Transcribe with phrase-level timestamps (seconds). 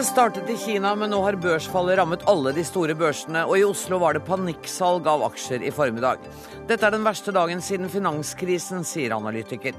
[0.00, 3.66] Det startet i Kina, men nå har børsfallet rammet alle de store børsene, og i
[3.68, 6.24] Oslo var det panikksalg av aksjer i formiddag.
[6.70, 9.76] Dette er den verste dagen siden finanskrisen, sier analytiker.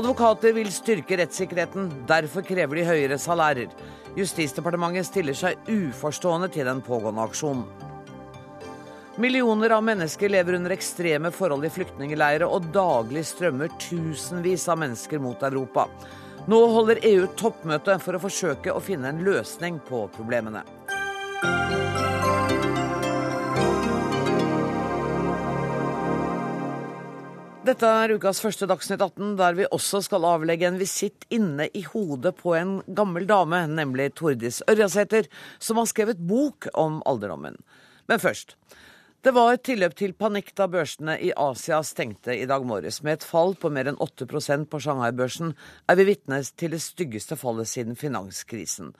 [0.00, 3.68] Advokater vil styrke rettssikkerheten, derfor krever de høyere salærer.
[4.16, 7.68] Justisdepartementet stiller seg uforstående til den pågående aksjonen.
[9.20, 15.20] Millioner av mennesker lever under ekstreme forhold i flyktningleirer, og daglig strømmer tusenvis av mennesker
[15.20, 15.90] mot Europa.
[16.46, 20.60] Nå holder EU toppmøte for å forsøke å finne en løsning på problemene.
[27.66, 31.82] Dette er ukas første Dagsnytt 18, der vi også skal avlegge en visitt inne i
[31.82, 35.26] hodet på en gammel dame, nemlig Tordis Ørjasæter,
[35.58, 37.58] som har skrevet bok om alderdommen.
[38.06, 38.54] Men først.
[39.26, 43.00] Det var tilløp til panikk da børsene i Asia stengte i dag morges.
[43.02, 45.50] Med et fall på mer enn 8% på Shanghai-børsen
[45.90, 48.92] er vi vitne til det styggeste fallet siden finanskrisen.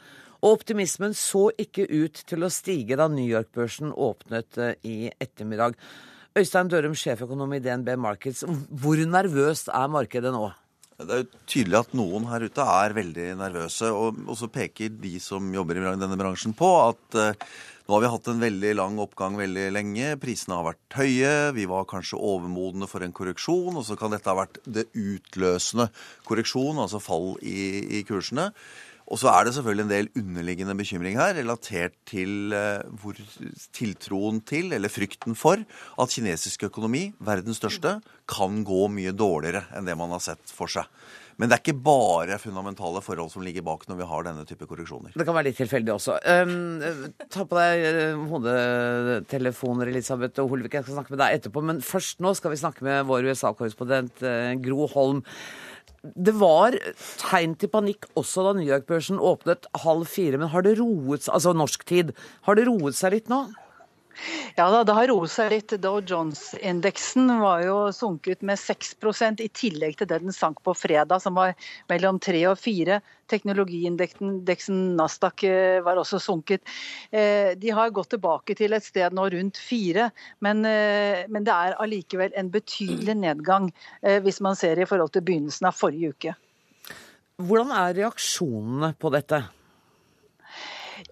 [0.42, 5.78] Og optimismen så ikke ut til å stige da New York-børsen åpnet eh, i ettermiddag.
[6.34, 8.42] Øystein Dørum, sjeføkonom i DNB Markets.
[8.82, 10.48] Hvor nervøst er markedet nå?
[10.96, 13.90] Det er jo tydelig at noen her ute er veldig nervøse.
[13.92, 17.50] Og, så peker de som jobber i denne bransjen på at uh,
[17.86, 20.14] nå har vi hatt en veldig lang oppgang veldig lenge.
[20.22, 21.34] Prisene har vært høye.
[21.54, 23.76] Vi var kanskje overmodne for en korreksjon.
[23.76, 25.90] Og så kan dette ha vært det utløsende
[26.26, 28.48] korreksjon, altså fall i, i kursene.
[29.06, 33.18] Og så er det selvfølgelig en del underliggende bekymring her, relatert til uh, hvor
[33.76, 39.86] tiltroen til, eller frykten for, at kinesisk økonomi, verdens største, kan gå mye dårligere enn
[39.86, 40.90] det man har sett for seg.
[41.36, 44.66] Men det er ikke bare fundamentale forhold som ligger bak når vi har denne type
[44.68, 45.12] korreksjoner.
[45.12, 46.16] Det kan være litt tilfeldig også.
[46.24, 46.80] Um,
[47.28, 50.78] ta på deg hodetelefoner, Elisabeth og Holvik.
[50.78, 51.62] Jeg skal snakke med deg etterpå.
[51.68, 55.20] Men først nå skal vi snakke med vår USA-korrespondent uh, Gro Holm.
[56.14, 56.76] Det var
[57.20, 60.38] tegn til panikk også da New York-børsen åpnet halv fire.
[60.40, 62.12] Men har det roet seg, altså norsk tid,
[62.46, 63.46] har det roet seg litt nå?
[64.56, 65.74] Ja da, det har roet seg litt.
[65.82, 71.20] Dow Jones-indeksen var jo sunket med 6% i tillegg til det den sank på fredag,
[71.22, 71.54] som var
[71.92, 73.00] mellom 3 og 4
[73.30, 76.62] Teknologiindeksen Nasdaq eh, var også sunket.
[77.10, 80.10] Eh, de har gått tilbake til et sted nå rundt 4,
[80.46, 83.70] men, eh, men det er allikevel en betydelig nedgang
[84.22, 86.34] hvis man ser i forhold til begynnelsen av forrige uke.
[87.42, 89.42] Hvordan er reaksjonene på dette?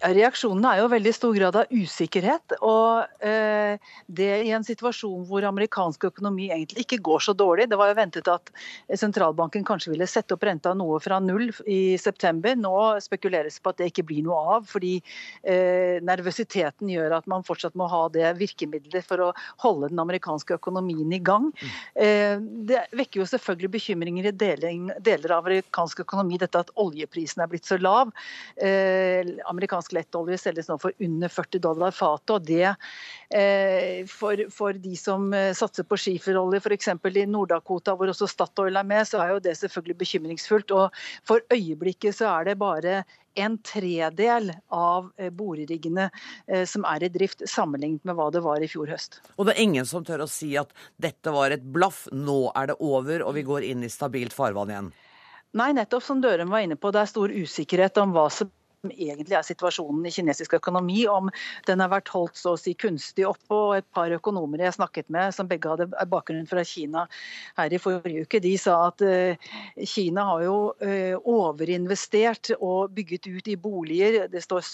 [0.01, 2.57] Ja, reaksjonene er jo veldig stor grad av usikkerhet.
[2.65, 3.79] Og eh,
[4.11, 7.69] det i en situasjon hvor amerikansk økonomi egentlig ikke går så dårlig.
[7.71, 8.51] Det var jo ventet at
[8.99, 12.57] sentralbanken kanskje ville sette opp renta noe fra null i september.
[12.59, 12.73] Nå
[13.05, 17.77] spekuleres på at det ikke blir noe av, fordi eh, nervøsiteten gjør at man fortsatt
[17.79, 19.31] må ha det virkemidlet for å
[19.63, 21.47] holde den amerikanske økonomien i gang.
[21.95, 22.35] Eh,
[22.67, 27.51] det vekker jo selvfølgelig bekymringer i deling, deler av amerikansk økonomi, dette at oljeprisen er
[27.51, 28.11] blitt så lav.
[28.59, 32.29] Eh, amerikansk amerikansk lettolje selges nå for under 40 dollar fatet.
[32.29, 32.75] og det
[33.29, 36.87] eh, for, for, de som eh, satser på skiferolje, f.eks.
[36.87, 40.71] i Nord-Dakota, hvor også Statoil er med, så er jo det selvfølgelig bekymringsfullt.
[40.71, 40.91] og
[41.23, 43.03] For øyeblikket så er det bare
[43.35, 46.09] en tredel av eh, boreriggene
[46.65, 49.19] som er i drift, sammenlignet med hva det var i fjor høst.
[49.37, 52.71] Og det er ingen som tør å si at dette var et blaff, nå er
[52.71, 54.93] det over og vi går inn i stabilt farvann igjen?
[55.55, 58.49] Nei, nettopp som Dørum var inne på, det er stor usikkerhet om hva som
[58.91, 61.31] egentlig er situasjonen i kinesisk økonomi, om
[61.67, 63.53] den har vært holdt så å si kunstig oppe.
[63.55, 67.05] og Et par økonomer jeg snakket med, som begge hadde bakgrunn fra Kina
[67.59, 73.29] her i forrige uke, de sa at uh, Kina har jo uh, overinvestert og bygget
[73.31, 74.25] ut i boliger.
[74.31, 74.65] Det står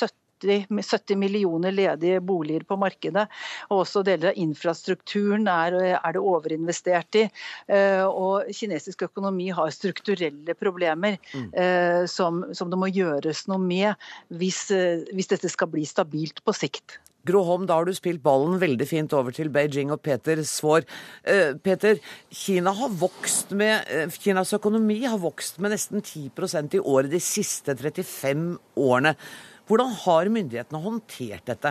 [0.42, 3.28] 70 70 millioner ledige boliger på markedet.
[3.70, 7.28] og Også deler av infrastrukturen er, er det overinvestert i.
[7.68, 11.50] Eh, og kinesisk økonomi har strukturelle problemer mm.
[11.52, 13.94] Eh, som, som, det må gjøres noe med
[14.30, 17.00] hvis, eh, hvis dette skal bli stabilt på sikt.
[17.28, 20.88] Gro Holm, da har du spilt ballen veldig fint over til Beijing og Peter Svaar.
[21.22, 22.00] Eh, Peter,
[22.34, 23.86] Kina har vokst med,
[24.16, 29.14] Kinas økonomi har vokst med nesten 10% i året de siste 35 årene.
[29.72, 31.70] Hvordan har myndighetene håndtert dette?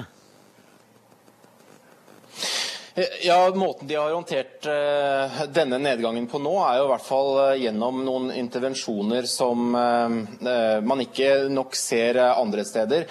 [3.23, 7.29] Ja, Måten de har håndtert uh, denne nedgangen på nå, er jo i hvert fall
[7.39, 13.05] uh, gjennom noen intervensjoner som man ikke nok ser andre steder.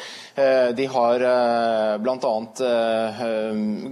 [0.76, 1.24] de har
[2.02, 2.32] bl.a.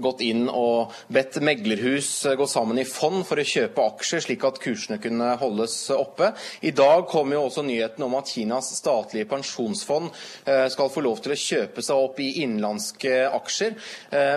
[0.03, 4.59] gått inn og bedt meglerhus gå sammen i fond for å kjøpe aksjer, slik at
[4.63, 6.31] kursene kunne holdes oppe.
[6.61, 10.11] I dag kom jo også nyheten om at Kinas statlige pensjonsfond
[10.73, 13.77] skal få lov til å kjøpe seg opp i innenlandske aksjer,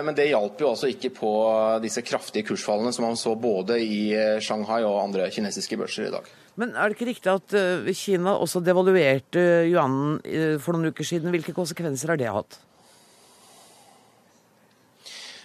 [0.05, 1.35] men det hjalp jo altså ikke på
[1.83, 4.01] disse kraftige kursfallene som man så både i
[4.43, 6.27] Shanghai og andre kinesiske børser i dag.
[6.59, 7.55] Men er det ikke riktig at
[7.95, 10.19] Kina også devaluerte yuanen
[10.61, 11.31] for noen uker siden?
[11.31, 12.59] Hvilke konsekvenser har det hatt?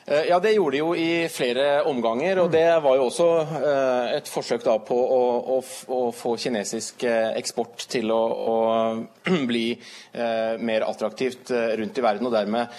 [0.09, 2.39] Eh, ja, Det gjorde de jo i flere omganger.
[2.39, 5.23] og Det var jo også eh, et forsøk da på å,
[5.57, 5.59] å,
[5.91, 8.57] å få kinesisk eh, eksport til å, å
[9.51, 9.67] bli
[10.17, 12.71] mer attraktivt rundt i verden, og dermed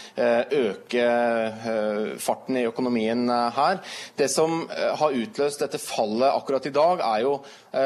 [0.57, 1.03] øke
[2.17, 3.77] farten i økonomien her.
[4.17, 7.35] Det som har utløst dette fallet akkurat i dag, er jo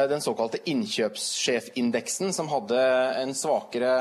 [0.08, 2.80] den såkalte innkjøpssjefindeksen, som hadde
[3.26, 3.92] en svakere,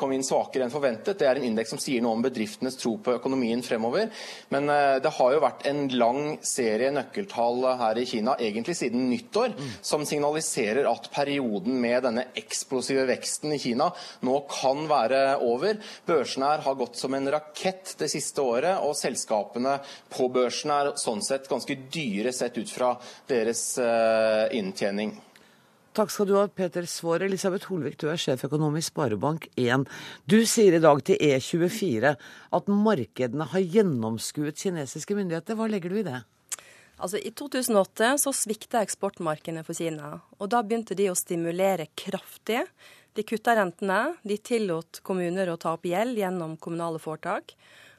[0.00, 1.20] kom inn svakere enn forventet.
[1.20, 4.10] Det er en indeks som sier noe om bedriftenes tro på økonomien fremover.
[4.50, 4.69] Men
[5.02, 9.70] det har jo vært en lang serie nøkkeltall her i Kina, egentlig siden nyttår, mm.
[9.84, 13.90] som signaliserer at perioden med denne eksplosive veksten i Kina
[14.26, 15.80] nå kan være over.
[16.08, 19.78] Børsene her har gått som en rakett det siste året, og selskapene
[20.12, 22.94] på børsen er sånn sett ganske dyre sett ut fra
[23.30, 25.16] deres uh, inntjening.
[25.90, 27.24] Takk skal du ha, Peter Svaar.
[27.26, 29.88] Elisabeth Holvik, du er sjeføkonom i Sparebank1.
[30.22, 32.12] Du sier i dag til E24
[32.54, 35.58] at markedene har gjennomskuet kinesiske myndigheter.
[35.58, 36.20] Hva legger du i det?
[36.94, 40.20] Altså, I 2008 så svikta eksportmarkedene for Kina.
[40.38, 42.62] og Da begynte de å stimulere kraftig.
[43.18, 44.14] De kutta rentene.
[44.22, 47.56] De tillot kommuner å ta opp gjeld gjennom kommunale foretak.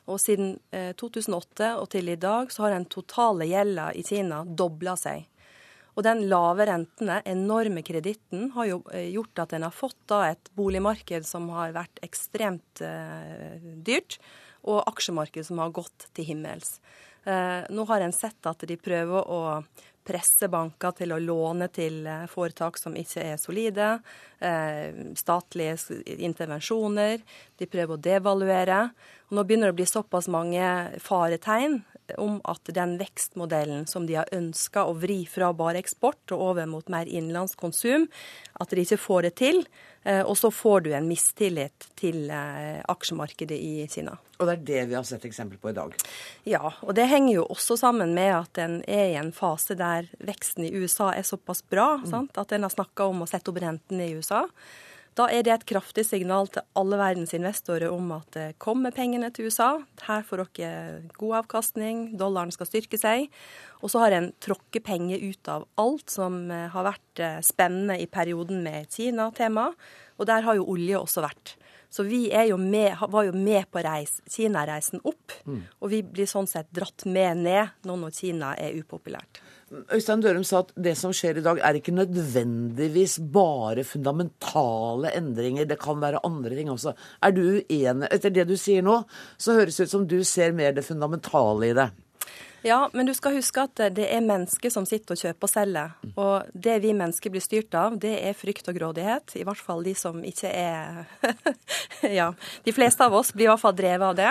[0.07, 4.45] Og siden eh, 2008 og til i dag så har den totale gjelda i Kina
[4.47, 5.27] dobla seg.
[5.95, 10.23] Og den lave rentene, enorme kreditten, har jo eh, gjort at en har fått da
[10.31, 14.19] et boligmarked som har vært ekstremt eh, dyrt,
[14.61, 16.77] og aksjemarked som har gått til himmels.
[17.25, 19.41] Eh, nå har en sett at de prøver å
[20.07, 23.91] presse banker til å låne til eh, foretak som ikke er solide.
[24.39, 25.77] Eh, statlige
[26.17, 27.21] intervensjoner.
[27.57, 28.81] De prøver å devaluere.
[29.29, 30.65] Og nå begynner det å bli såpass mange
[31.03, 31.81] faretegn
[32.19, 36.68] om at den vekstmodellen som de har ønska å vri fra bare eksport og over
[36.69, 38.08] mot mer innenlandskonsum,
[38.60, 39.63] at de ikke får det til.
[40.04, 44.16] Eh, og så får du en mistillit til eh, aksjemarkedet i Kina.
[44.42, 45.94] Og det er det vi har sett eksempel på i dag?
[46.50, 50.10] Ja, og det henger jo også sammen med at en er i en fase der
[50.25, 52.31] veksten i USA er såpass bra mm.
[52.34, 54.48] at en har snakka om å sette opp renten i USA.
[55.19, 59.28] Da er det et kraftig signal til alle verdens investorer om at det kommer pengene
[59.36, 59.74] til USA.
[60.06, 63.28] Her får dere god avkastning, dollaren skal styrke seg.
[63.84, 68.00] Og så har en tråkket penger ut av alt som eh, har vært eh, spennende
[68.00, 69.74] i perioden med Kina-tema.
[70.16, 71.58] Og der har jo olje også vært.
[71.92, 75.63] Så vi jo med, var jo med på reis, Kina-reisen opp, mm.
[75.84, 79.42] og vi blir sånn sett dratt med ned nå når Kina er upopulært.
[79.71, 85.68] Øystein Dørum sa at det som skjer i dag, er ikke nødvendigvis bare fundamentale endringer.
[85.69, 86.91] Det kan være andre ting også.
[87.23, 88.09] Er du uenig?
[88.12, 88.97] Etter det du sier nå,
[89.39, 91.88] så høres det ut som du ser mer det fundamentale i det.
[92.62, 95.94] Ja, men du skal huske at det er mennesker som sitter og kjøper og selger.
[96.13, 99.34] Og det vi mennesker blir styrt av, det er frykt og grådighet.
[99.42, 101.02] I hvert fall de som ikke er
[102.19, 102.31] Ja,
[102.66, 104.30] de fleste av oss blir i hvert fall drevet av det.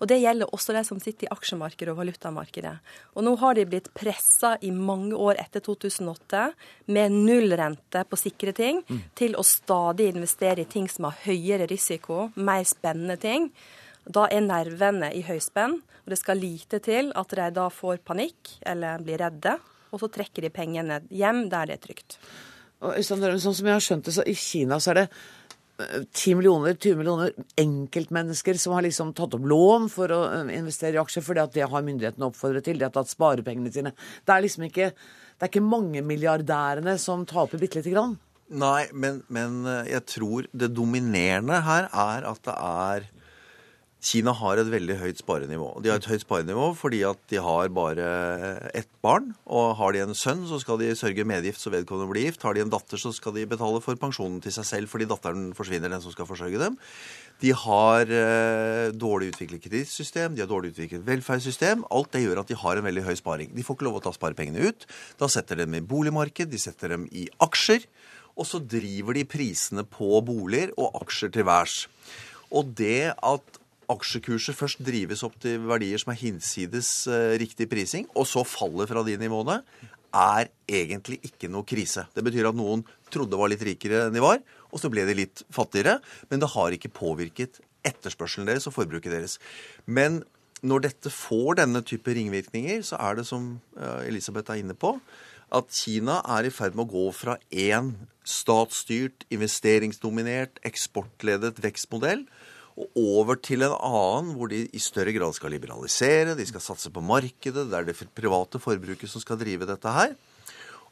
[0.00, 2.76] Og det gjelder også de som sitter i aksjemarkedet og valutamarkedet.
[3.16, 6.46] Og nå har de blitt pressa i mange år etter 2008
[6.92, 9.02] med nullrente på sikre ting, mm.
[9.16, 13.52] til å stadig investere i ting som har høyere risiko, mer spennende ting.
[14.08, 18.56] Da er nervene i høyspenn, og det skal lite til at de da får panikk
[18.66, 19.58] eller blir redde,
[19.90, 22.16] og så trekker de pengene hjem der det er trygt.
[22.80, 25.06] Og sånn som jeg har skjønt det, så I Kina så er det
[25.80, 30.54] 10 eh, millioner, 20 millioner enkeltmennesker som har liksom tatt opp lån for å eh,
[30.56, 32.80] investere i aksjer, fordi at det har myndighetene oppfordret til.
[32.80, 33.92] De har tatt sparepengene sine.
[34.24, 38.16] Det er liksom ikke, det er ikke mangemilliardærene som taper bitte lite grann.
[38.50, 43.10] Nei, men, men eh, jeg tror det dominerende her er at det er
[44.00, 45.74] Kina har et veldig høyt sparenivå.
[45.84, 48.06] De har et høyt sparenivå fordi at de har bare
[48.76, 49.34] ett barn.
[49.44, 52.46] Og har de en sønn, så skal de sørge medgift så vedkommende blir gift.
[52.46, 55.50] Har de en datter, så skal de betale for pensjonen til seg selv fordi datteren
[55.56, 56.80] forsvinner, den som skal forsørge dem.
[57.44, 61.84] De har eh, dårlig utviklet kredittsystem, de har dårlig utviklet velferdssystem.
[61.92, 63.52] Alt det gjør at de har en veldig høy sparing.
[63.52, 64.88] De får ikke lov å ta sparepengene ut.
[65.20, 67.84] Da setter de dem i boligmarked, de setter dem i aksjer.
[68.40, 71.82] Og så driver de prisene på boliger og aksjer til værs.
[72.56, 73.60] Og det at
[73.90, 78.88] aksjekurset først drives opp til verdier som er hinsides eh, riktig prising, og så faller
[78.90, 79.60] fra de nivåene,
[80.10, 82.06] er egentlig ikke noe krise.
[82.14, 82.82] Det betyr at noen
[83.14, 85.98] trodde var litt rikere enn de var, og så ble de litt fattigere.
[86.30, 89.38] Men det har ikke påvirket etterspørselen deres og forbruket deres.
[89.86, 90.22] Men
[90.66, 94.96] når dette får denne type ringvirkninger, så er det som eh, Elisabeth er inne på,
[95.50, 97.94] at Kina er i ferd med å gå fra én
[98.26, 102.26] statsstyrt, investeringsdominert, eksportledet vekstmodell
[102.78, 106.92] og over til en annen hvor de i større grad skal liberalisere, de skal satse
[106.92, 110.14] på markedet, det er det private forbruket som skal drive dette her.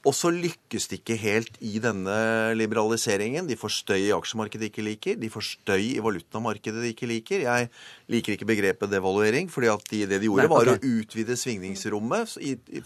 [0.07, 2.15] Og så lykkes de ikke helt i denne
[2.55, 3.49] liberaliseringen.
[3.49, 5.17] De får støy i aksjemarkedet de ikke liker.
[5.19, 7.43] De får støy i valutamarkedet de ikke liker.
[7.43, 7.69] Jeg
[8.15, 10.71] liker ikke begrepet devaluering, fordi at de, det de gjorde, Nei, okay.
[10.71, 12.37] var å utvide svingningsrommet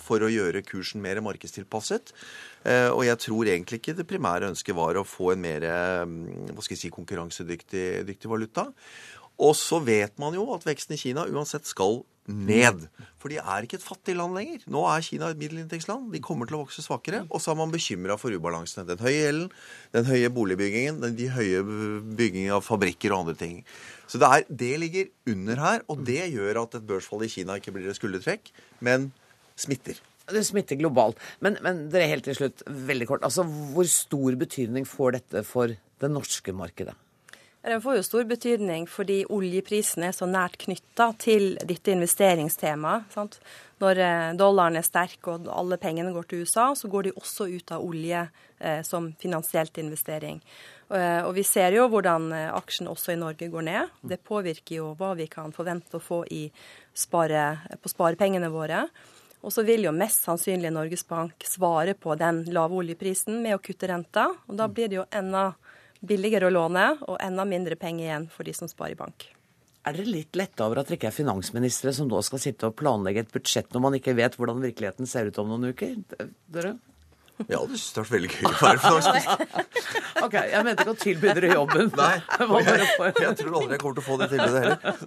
[0.00, 2.14] for å gjøre kursen mer markedstilpasset.
[2.64, 5.68] Eh, og jeg tror egentlig ikke det primære ønsket var å få en mer
[6.08, 8.70] mm, hva skal jeg si, konkurransedyktig valuta.
[9.42, 12.84] Og så vet man jo at veksten i Kina uansett skal ned.
[13.20, 14.62] For de er ikke et fattig land lenger.
[14.70, 16.10] Nå er Kina et middelinntektsland.
[16.14, 17.24] De kommer til å vokse svakere.
[17.30, 18.86] Og så er man bekymra for ubalansene.
[18.88, 19.48] Den høye gjelden,
[19.96, 21.64] den høye boligbyggingen, de høye
[22.18, 23.58] byggingen av fabrikker og andre ting.
[24.10, 27.58] Så det, er, det ligger under her, og det gjør at et børsfall i Kina
[27.58, 28.52] ikke blir et skuldertrekk,
[28.84, 29.10] men
[29.58, 29.98] smitter.
[30.32, 31.18] Det smitter globalt.
[31.44, 33.24] Men, men dere helt til slutt, veldig kort.
[33.26, 36.94] Altså, Hvor stor betydning får dette for det norske markedet?
[37.62, 43.12] Det får jo stor betydning fordi oljeprisen er så nært knytta til dette investeringstemaet.
[43.14, 43.38] Sant?
[43.82, 47.46] Når eh, dollaren er sterk og alle pengene går til USA, så går de også
[47.52, 48.24] ut av olje
[48.58, 50.42] eh, som finansielt investering.
[50.90, 53.96] Eh, og vi ser jo hvordan eh, aksjen også i Norge går ned.
[54.02, 56.24] Det påvirker jo hva vi kan forvente å få
[56.92, 57.44] spare,
[57.78, 58.84] på sparepengene våre.
[59.42, 63.62] Og så vil jo mest sannsynlig Norges Bank svare på den lave oljeprisen med å
[63.62, 64.28] kutte renta.
[64.46, 65.52] Og da blir det jo enda
[66.02, 69.28] billigere å låne og enda mindre penger igjen for de som sparer i bank.
[69.82, 72.76] Er dere litt letta over at dere ikke er finansministre som nå skal sitte og
[72.78, 75.96] planlegge et budsjett når man ikke vet hvordan virkeligheten ser ut om noen uker?
[76.54, 76.76] Dere?
[77.48, 79.64] Ja, det hadde vært veldig gøy å være finansminister.
[80.26, 81.90] ok, jeg mente ikke å tilby dere jobben.
[81.98, 82.88] Nei, jeg,
[83.24, 85.00] jeg, tror aldri jeg kommer til å få det tilbudet heller.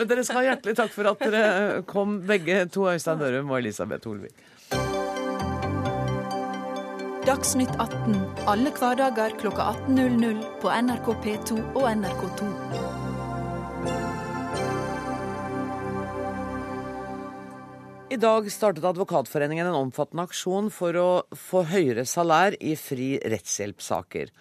[0.00, 3.62] Men dere skal ha hjertelig takk for at dere kom, begge to, Øystein Dørum og
[3.62, 4.50] Elisabeth Holvik.
[7.22, 8.16] Dagsnytt 18
[8.50, 12.48] alle hverdager kl 18.00 på NRK P2 og NRK2.
[18.10, 24.34] I dag startet Advokatforeningen en omfattende aksjon for å få høyere salær i fri rettshjelpssaker.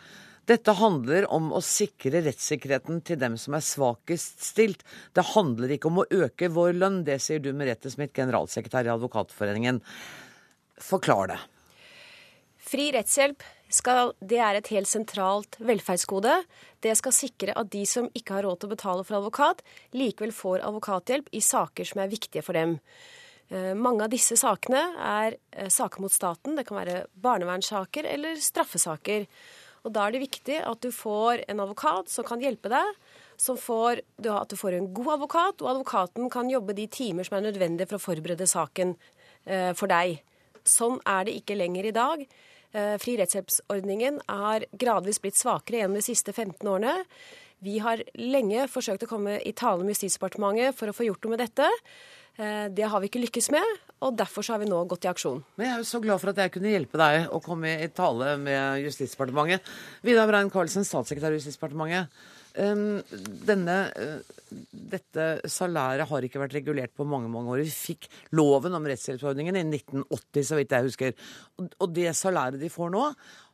[0.50, 4.82] Dette handler om å sikre rettssikkerheten til dem som er svakest stilt.
[5.14, 8.96] Det handler ikke om å øke vår lønn, det sier du Merete Smith, generalsekretær i
[8.98, 9.86] Advokatforeningen.
[10.82, 11.44] Forklar det.
[12.72, 16.38] Fri rettshjelp skal, det er et helt sentralt velferdsgode.
[16.80, 20.32] Det skal sikre at de som ikke har råd til å betale for advokat, likevel
[20.36, 22.78] får advokathjelp i saker som er viktige for dem.
[23.52, 26.56] Eh, mange av disse sakene er eh, saker mot staten.
[26.56, 29.28] Det kan være barnevernssaker eller straffesaker.
[29.84, 32.96] Og Da er det viktig at du får en advokat som kan hjelpe deg.
[33.42, 37.48] Får, at du får en god advokat, og advokaten kan jobbe de timer som er
[37.50, 38.94] nødvendige for å forberede saken
[39.50, 40.22] eh, for deg.
[40.64, 42.24] Sånn er det ikke lenger i dag.
[42.72, 46.94] Eh, fri rettshjelpsordningen er gradvis blitt svakere gjennom de siste 15 årene.
[47.62, 51.36] Vi har lenge forsøkt å komme i tale med Justisdepartementet for å få gjort noe
[51.36, 51.68] med dette.
[52.40, 55.42] Eh, det har vi ikke lykkes med, og derfor har vi nå gått i aksjon.
[55.58, 57.90] Men Jeg er jo så glad for at jeg kunne hjelpe deg å komme i
[57.92, 59.66] tale med Justisdepartementet.
[60.02, 62.08] Vidar Brein Karlsen, statssekretær i Justisdepartementet.
[62.52, 64.20] Denne, eh,
[64.92, 67.64] dette salæret har ikke vært regulert på mange mange år.
[67.64, 71.14] Vi fikk loven om rettshjelpsordningen i 1980, så vidt jeg husker.
[71.80, 73.06] Og det salæret de får nå,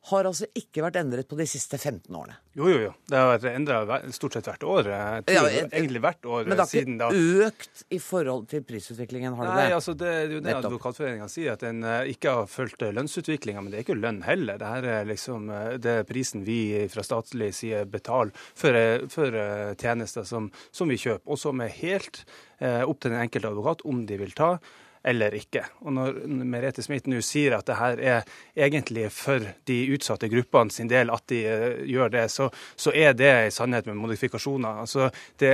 [0.08, 2.38] har altså ikke vært endret på de siste 15 årene.
[2.58, 2.92] Jo, jo, jo.
[3.10, 4.90] Det har vært endra stort sett hvert år.
[4.90, 9.58] Ja, egentlig hvert år Men det har ikke økt i forhold til prisutviklingen, har det
[9.58, 13.62] Nei, altså det er jo det Advokatforeninga sier, at en uh, ikke har fulgt lønnsutviklinga.
[13.62, 14.62] Men det er ikke lønn heller.
[14.62, 16.60] Det her er liksom uh, det er prisen vi
[16.94, 18.80] fra statlig side betaler for,
[19.12, 19.42] for
[19.78, 22.24] tjenester som, som, vi kjøper, og som er helt
[22.58, 24.56] opp til den enkelte advokat om de vil ta
[25.04, 25.64] eller ikke.
[25.86, 30.74] Og når Merete Smith nå sier at det her er egentlig for de utsatte gruppene
[30.74, 34.82] sin del at de uh, gjør det, så, så, er det en sannhet med modifikasjoner.
[34.84, 35.10] Altså,
[35.42, 35.54] det,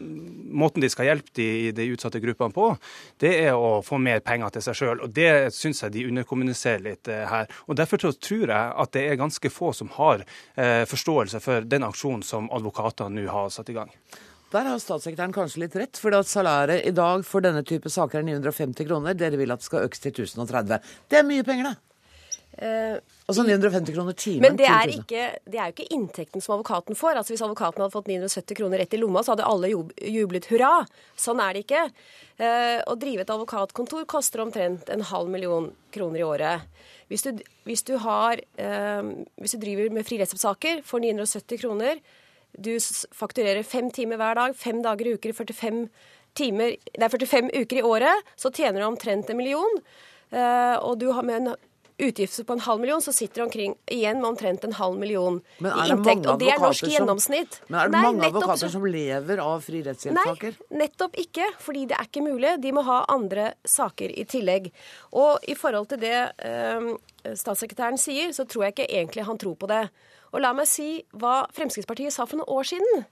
[0.00, 2.70] måten de skal hjelpe de, de, utsatte gruppene på,
[3.22, 5.04] det er å få mer penger til seg sjøl.
[5.06, 7.50] Og det syns jeg de underkommuniserer litt uh, her.
[7.68, 11.86] Og Derfor tror jeg at det er ganske få som har uh, forståelse for den
[11.86, 13.92] aksjonen som advokatene nå har satt i gang.
[14.50, 18.18] Der har statssekretæren kanskje litt rett, for at salæret i dag for denne type saker
[18.18, 19.14] er 950 kroner.
[19.14, 20.80] Dere vil at det skal økes til 1030.
[21.06, 21.78] Det er mye penger, det.
[22.60, 22.98] Uh,
[23.30, 24.42] altså 950 kroner timen.
[24.42, 27.20] Men det er, ikke, det er jo ikke inntekten som advokaten får.
[27.20, 30.72] Altså Hvis advokaten hadde fått 970 kroner rett i lomma, så hadde alle jublet hurra.
[31.14, 31.84] Sånn er det ikke.
[32.42, 36.66] Eh, å drive et advokatkontor koster omtrent en halv million kroner i året.
[37.08, 37.38] Hvis du,
[37.70, 42.02] hvis du, har, eh, hvis du driver med fri rettshjelpssaker for 970 kroner,
[42.58, 42.74] du
[43.16, 45.88] fakturerer fem timer hver dag, fem dager i uker, 45
[46.38, 49.82] timer, det er 45 uker i året, så tjener du omtrent en million.
[50.30, 51.54] Uh, og du har med en
[52.00, 55.40] utgifter på en halv million, så sitter du omkring igjen med omtrent en halv million
[55.60, 56.26] i inntekt.
[56.26, 57.58] Og det er norsk som, gjennomsnitt.
[57.68, 60.56] Men er det Nei, mange advokater som lever av fri rettshjelpssaker?
[60.70, 61.50] Nei, nettopp ikke.
[61.60, 62.54] Fordi det er ikke mulig.
[62.62, 64.70] De må ha andre saker i tillegg.
[65.20, 66.16] Og i forhold til det
[66.46, 66.88] eh,
[67.26, 69.84] statssekretæren sier, så tror jeg ikke egentlig han tror på det.
[70.30, 73.04] Og la meg si hva Fremskrittspartiet sa for noen år siden.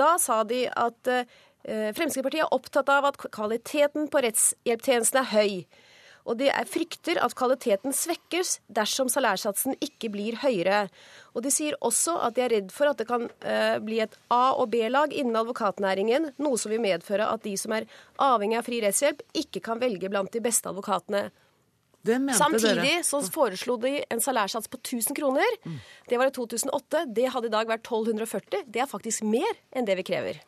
[0.00, 1.24] Da sa de at eh,
[1.62, 5.52] Fremskrittspartiet er opptatt av at kvaliteten på rettshjelptjenesten er høy.
[6.22, 10.84] Og de frykter at kvaliteten svekkes dersom salærsatsen ikke blir høyere.
[11.34, 14.14] Og De sier også at de er redd for at det kan eh, bli et
[14.30, 17.88] A- og B-lag innen advokatnæringen, noe som vil medføre at de som er
[18.22, 21.26] avhengig av fri rettshjelp, ikke kan velge blant de beste advokatene.
[22.04, 23.02] Samtidig dere.
[23.06, 25.58] så foreslo de en salærsats på 1000 kroner.
[25.64, 25.80] Mm.
[26.08, 27.04] Det var i 2008.
[27.14, 28.64] Det hadde i dag vært 1240.
[28.66, 30.40] Det er faktisk mer enn det vi krever.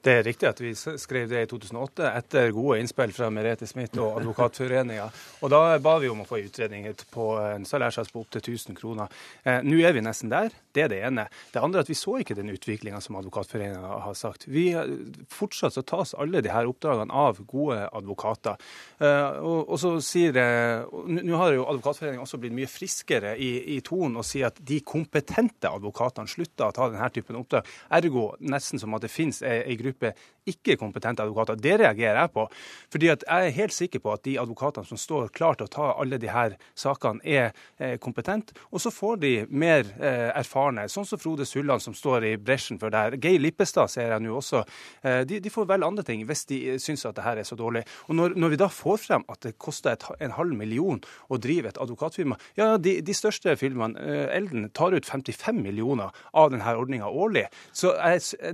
[0.00, 3.98] Det er riktig at vi skrev det i 2008 etter gode innspill fra Merete Smith
[4.00, 5.10] og Advokatforeninga.
[5.44, 8.78] Og da ba vi om å få en utredning på en salærsats på opptil 1000
[8.80, 9.12] kroner.
[9.44, 10.56] Eh, Nå er vi nesten der.
[10.76, 11.26] Det er det ene.
[11.52, 14.46] Det andre er at vi så ikke den utviklinga som Advokatforeningen har sagt.
[14.50, 14.92] Vi, eh,
[15.32, 18.60] fortsatt så tas alle de her oppdragene av gode advokater.
[19.00, 24.20] Eh, og, så sier Nå har jo Advokatforeningen også blitt mye friskere i, i tonen
[24.20, 27.66] og sier at de kompetente advokatene slutter å ta denne typen oppdrag.
[27.98, 30.14] Ergo nesten som at det finnes ei gruppe
[30.50, 31.56] gruppe ikke-kompetente advokater.
[31.56, 32.46] Det reagerer jeg på.
[32.92, 35.88] Fordi jeg er helt sikker på at de advokatene som står klar til å ta
[36.00, 38.54] alle her sakene, er eh, kompetente.
[38.70, 42.78] Og så får de mer eh, erfarne, sånn som Frode Sulland som står i bresjen
[42.78, 43.16] for det her.
[43.20, 44.64] Geir Lippestad ser jeg nå også.
[45.02, 47.56] Eh, de, de, får vel andre ting hvis de syns at det her er så
[47.58, 47.84] dårlig.
[48.08, 51.40] Og når, når vi da får frem at det koster et, en halv million å
[51.40, 53.98] drive et advokatfirma, ja, de, de største firmaene,
[54.30, 57.46] Elden, tar ut 55 millioner av denne ordninga årlig.
[57.76, 57.92] Så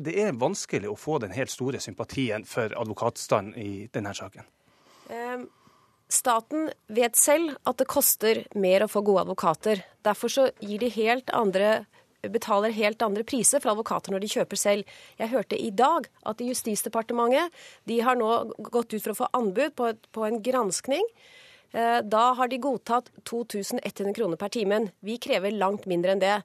[0.02, 4.48] det er vanskelig å få den helt store sympatien for advokatstanden i denne saken?
[5.10, 5.46] Um
[6.06, 9.80] Staten vet selv at det koster mer å få gode advokater.
[10.06, 11.80] Derfor så gir de helt andre
[12.32, 14.94] betaler helt andre priser for advokater når de kjøper selv.
[15.18, 17.54] Jeg hørte i dag at Justisdepartementet
[17.90, 18.30] de har nå
[18.70, 21.04] gått ut for å få anbud på, på en granskning.
[21.72, 24.90] Eh, da har de godtatt 2100 kroner per timen.
[25.06, 26.40] Vi krever langt mindre enn det.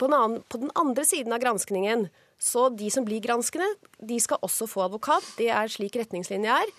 [0.00, 2.08] På den andre siden av granskningen
[2.40, 3.68] så de som blir granskende,
[4.00, 5.26] de skal også få advokat.
[5.36, 6.72] Det er slik retningslinje er.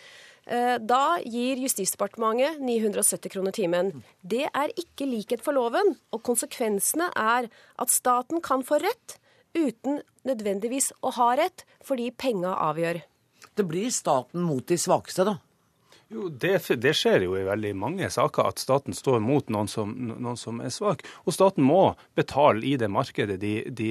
[0.50, 3.92] Eh, da gir Justisdepartementet 970 kroner timen.
[4.26, 9.20] Det er ikke likhet for loven, og konsekvensene er at staten kan få rett
[9.54, 13.04] uten nødvendigvis å ha rett, fordi penga avgjør.
[13.58, 15.38] Det blir staten mot de svakeste, da?
[16.12, 19.94] Jo, det, det, skjer jo i veldig mange saker at staten står mot noen som,
[19.96, 21.06] noen som er svak.
[21.24, 23.88] Og staten må betale i det markedet de, de,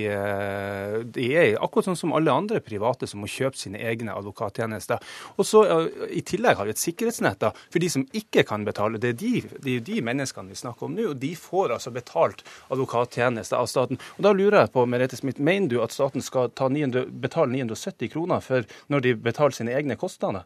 [1.16, 5.00] de, er i, akkurat sånn som alle andre private som må kjøpe sine egne advokattjenester.
[5.40, 5.64] Og så
[6.12, 9.00] I tillegg har vi et sikkerhetsnett for de som ikke kan betale.
[9.00, 9.33] Det er de,
[9.64, 14.02] de, de menneskene vi snakker om nå, og de får altså betalt advokattjenester av staten.
[14.18, 18.12] Og Da lurer jeg på, Merete Smith, mener du at staten skal 900, betale 970
[18.12, 20.44] kroner for når de betaler sine egne kostnader?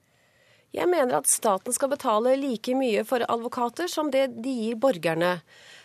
[0.74, 5.37] Jeg mener at staten skal betale like mye for advokater som det de gir borgerne.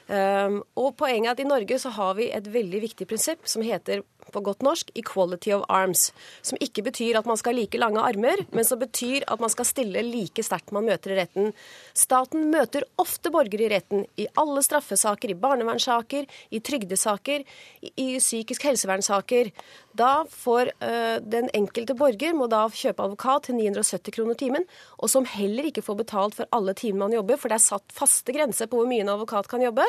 [0.10, 3.62] Um, og poenget er at i Norge så har vi et veldig viktig prinsipp som
[3.62, 4.02] heter
[4.34, 6.12] på godt norsk 'equality of arms'.
[6.42, 9.50] Som ikke betyr at man skal ha like lange armer, men som betyr at man
[9.50, 11.54] skal stille like sterkt man møter i retten.
[11.94, 14.06] Staten møter ofte borgere i retten.
[14.18, 17.46] I alle straffesaker, i barnevernssaker, i trygdesaker,
[17.82, 19.52] i psykisk helsevernsaker.
[20.00, 25.12] Da får uh, den enkelte borger må da kjøpe advokat til 970 kroner timen, og
[25.12, 28.36] som heller ikke får betalt for alle timene man jobber, for det er satt faste
[28.36, 29.86] grenser på hvor mye en advokat kan jobbe.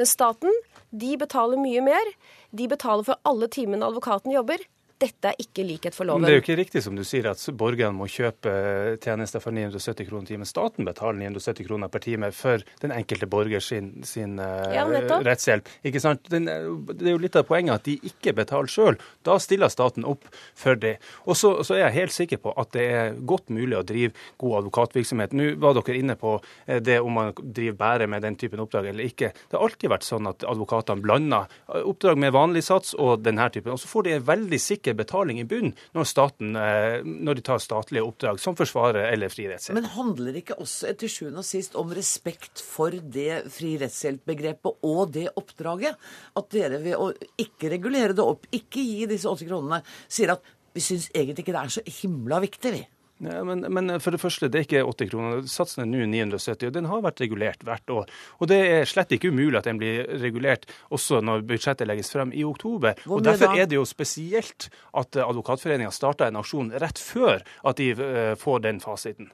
[0.00, 0.62] Men staten
[0.92, 2.14] de betaler mye mer.
[2.52, 4.60] De betaler for alle timene advokaten jobber.
[5.02, 6.22] Dette er ikke likhet for loven.
[6.22, 9.54] Det er jo ikke riktig som du sier at borgerne må kjøpe eh, tjenester for
[9.54, 10.46] 970 kroner timen.
[10.46, 14.84] Staten betaler 970 kroner per time for den enkelte borger sin, sin uh, ja,
[15.26, 15.70] rettshjelp.
[15.88, 16.28] Ikke sant?
[16.30, 18.98] Den, det er jo litt av poenget at de ikke betaler sjøl.
[19.26, 20.94] Da stiller staten opp for det.
[21.26, 24.14] Og så, så, er jeg helt sikker på at det er godt mulig å drive
[24.42, 25.34] god advokatvirksomhet.
[25.34, 26.36] Nå var dere inne på
[26.66, 29.32] eh, det om man driver bare med den typen oppdrag eller ikke.
[29.34, 31.50] Det har alltid vært sånn at advokatene blander
[31.82, 33.74] oppdrag med vanlig sats og denne typen.
[33.74, 37.38] Og så får de en veldig sikker ikke betaling i bunn når, staten, eh, når
[37.38, 39.78] de tar statlige oppdrag, som forsvarer eller fri rettshjelp.
[39.80, 44.88] Men handler det ikke også til sjuende og sist om respekt for det fri rettshjelp-begrepet
[44.88, 46.00] og det oppdraget?
[46.38, 50.52] At dere ved å ikke regulere det opp, ikke gi disse åtte kronene, sier at
[50.72, 52.82] vi syns egentlig ikke det er så himla viktig, vi.
[53.22, 55.42] Ja, men, men, for det første, det er ikke 80 kroner.
[55.50, 58.10] Satsen er nå 970, og den har vært regulert hvert år.
[58.42, 62.34] Og det er slett ikke umulig at den blir regulert også når budsjettet legges frem
[62.34, 62.98] i oktober.
[63.06, 67.92] Og Derfor er det jo spesielt at Advokatforeninga starta en aksjon rett før at de
[67.94, 69.30] uh, får den fasiten.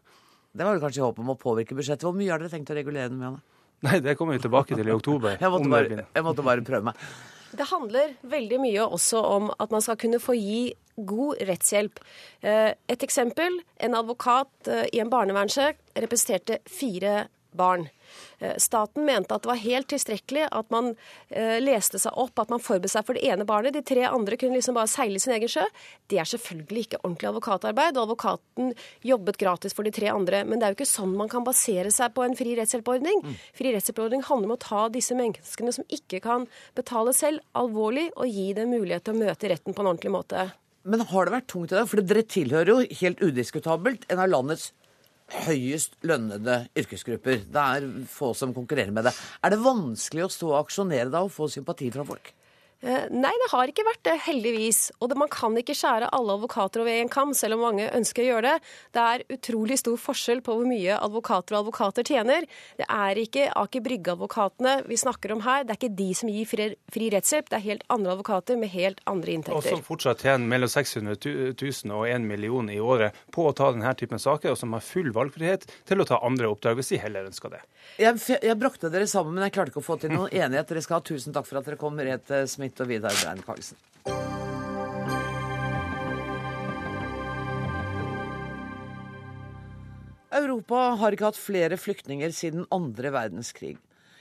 [0.53, 2.05] Det var vel kanskje håp om å påvirke budsjettet.
[2.05, 3.40] Hvor mye har dere tenkt å regulere den med?
[3.87, 5.38] Nei, det kommer vi tilbake til i oktober.
[5.42, 7.05] Jeg måtte, bare, jeg måtte bare prøve meg.
[7.53, 12.01] Det handler veldig mye også om at man skal kunne få gi god rettshjelp.
[12.43, 13.61] Eh, et eksempel.
[13.81, 17.89] En advokat eh, i en barnevernssak representerte fire barn.
[18.38, 20.92] Eh, staten mente at det var helt tilstrekkelig at man
[21.31, 23.77] eh, leste seg opp, at man forberedte seg for det ene barnet.
[23.77, 25.64] De tre andre kunne liksom bare seile sin egen sjø.
[26.11, 28.73] Det er selvfølgelig ikke ordentlig advokatarbeid, og advokaten
[29.07, 30.44] jobbet gratis for de tre andre.
[30.49, 33.25] Men det er jo ikke sånn man kan basere seg på en fri rettshjelpordning.
[33.25, 33.37] Mm.
[33.59, 36.47] Fri rettshjelpordning handler om å ta disse menneskene som ikke kan
[36.79, 40.49] betale selv, alvorlig, og gi dem mulighet til å møte retten på en ordentlig måte.
[40.88, 41.88] Men har det vært tungt i dag?
[41.90, 44.71] For dere tilhører jo helt udiskutabelt en av landets
[45.47, 47.45] høyest lønnede yrkesgrupper.
[47.53, 49.14] Det er få som konkurrerer med det.
[49.45, 52.33] Er det vanskelig å stå og aksjonere da og få sympati fra folk?
[52.81, 54.93] Eh, nei, det har ikke vært det, heldigvis.
[55.03, 58.23] Og det, man kan ikke skjære alle advokater over én kam, selv om mange ønsker
[58.23, 58.69] å gjøre det.
[58.95, 62.47] Det er utrolig stor forskjell på hvor mye advokater og advokater tjener.
[62.79, 65.64] Det er ikke Aker Brygge-advokatene vi snakker om her.
[65.67, 67.51] Det er ikke de som gir fri, fri rettshjelp.
[67.51, 69.59] Det er helt andre advokater med helt andre inntekter.
[69.59, 71.19] Og som fortsatt tjener mellom 600
[71.59, 74.87] 000 og 1 million i året på å ta denne typen saker, og som har
[74.87, 77.64] full valgfrihet til å ta andre oppdrag hvis de heller ønsker det.
[77.99, 80.71] Jeg, jeg brakte dere sammen, men jeg klarte ikke å få til noen enighet.
[80.71, 83.77] Dere skal ha tusen takk for at dere kom, Merete Smith Smith Vidar Brein Karlsen.
[90.39, 93.77] Europa har ikke hatt flere flyktninger siden andre verdenskrig.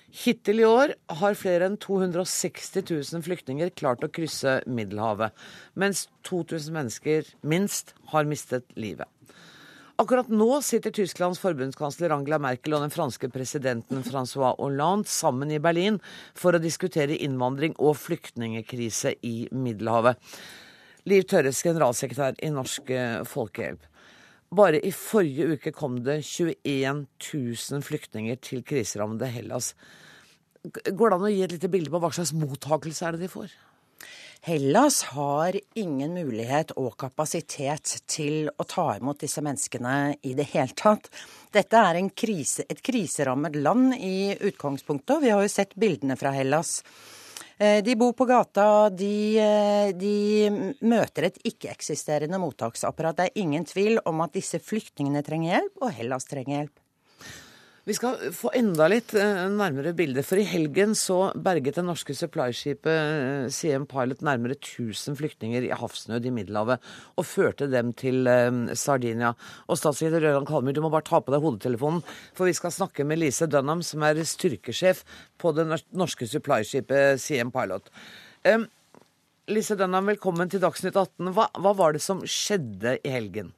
[0.07, 5.35] Hittil i år har flere enn 260 000 flyktninger klart å krysse Middelhavet,
[5.75, 9.07] mens 2000 mennesker minst har mistet livet.
[9.97, 15.57] Akkurat nå sitter Tysklands forbundskansler Angela Merkel og den franske presidenten Francois Hollande sammen i
[15.57, 15.97] Berlin
[16.37, 20.21] for å diskutere innvandring og flyktningkrise i Middelhavet.
[21.09, 23.89] Liv Tørres, generalsekretær i Norsk eh, Folkehjelp.
[24.53, 29.71] Bare i forrige uke kom det 21 000 flyktninger til kriserammede Hellas.
[30.61, 33.33] Går det an å gi et lite bilde på hva slags mottakelse er det de
[33.33, 33.49] får?
[34.41, 40.75] Hellas har ingen mulighet og kapasitet til å ta imot disse menneskene i det hele
[40.77, 41.09] tatt.
[41.51, 46.31] Dette er krise, et kriserammet land i utgangspunktet, og vi har jo sett bildene fra
[46.31, 46.81] Hellas.
[47.57, 53.17] Eh, de bor på gata, de, eh, de møter et ikke-eksisterende mottaksapparat.
[53.17, 56.86] Det er ingen tvil om at disse flyktningene trenger hjelp, og Hellas trenger hjelp.
[57.87, 60.25] Vi skal få enda litt eh, nærmere bilder.
[60.27, 65.71] For i helgen så berget det norske supplyskipet eh, CM Pilot nærmere 1000 flyktninger i
[65.71, 66.83] havsnød i Middelhavet
[67.15, 69.29] og førte dem til eh, Sardinia.
[69.71, 72.03] Og statsminister Røran Kalmyr, du må bare ta på deg hodetelefonen,
[72.35, 75.05] for vi skal snakke med Lise Dunham, som er styrkesjef
[75.39, 77.87] på det norske supplyskipet CM Pilot.
[78.51, 78.65] Um,
[79.47, 81.31] Lise Dunham, velkommen til Dagsnytt 18.
[81.37, 83.53] Hva, hva var det som skjedde i helgen?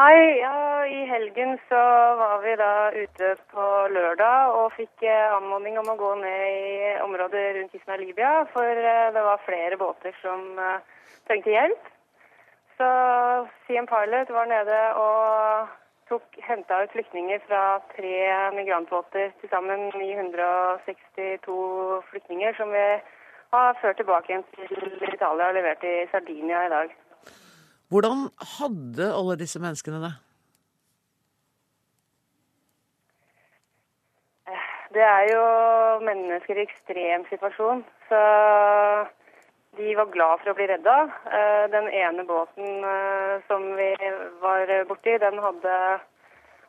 [0.00, 0.38] Hei.
[0.40, 1.80] Ja, I helgen så
[2.20, 6.92] var vi da ute på lørdag og fikk eh, anmodning om å gå ned i
[7.04, 10.78] området rundt kysten av Libya, for eh, det var flere båter som uh,
[11.28, 11.90] trengte hjelp.
[12.78, 12.88] Så
[13.66, 15.76] CM Pilot var nede og
[16.08, 18.16] tok, henta ut flyktninger fra tre
[18.56, 19.36] migrantbåter.
[19.42, 21.60] Til sammen 962
[22.08, 22.88] flyktninger som vi
[23.52, 27.00] har ført tilbake igjen til Italia og levert i Sardinia i dag.
[27.90, 30.12] Hvordan hadde alle disse menneskene det?
[34.94, 35.42] Det er jo
[36.06, 37.82] mennesker i ekstrem situasjon.
[38.08, 38.20] Så
[39.78, 40.96] de var glad for å bli redda.
[41.38, 43.90] Eh, den ene båten eh, som vi
[44.42, 45.76] var borti, den hadde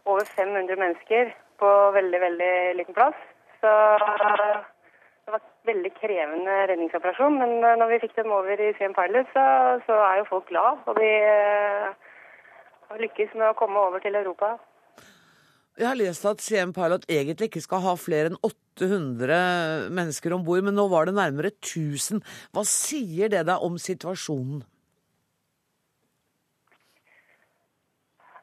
[0.10, 3.18] over 500 mennesker på veldig, veldig liten plass.
[3.62, 3.72] Så
[5.70, 9.46] veldig krevende redningsoperasjon, men eh, når vi fikk dem over i Siem Pilot, så,
[9.88, 10.82] så, er jo folk glad.
[10.90, 14.56] Og de uh, lykkes med å komme over til Europa.
[15.80, 20.44] Jeg har lest at Siem Pilot egentlig ikke skal ha flere enn 800 mennesker om
[20.46, 22.22] bord, men nå var det nærmere 1000.
[22.54, 24.66] Hva sier det deg om situasjonen?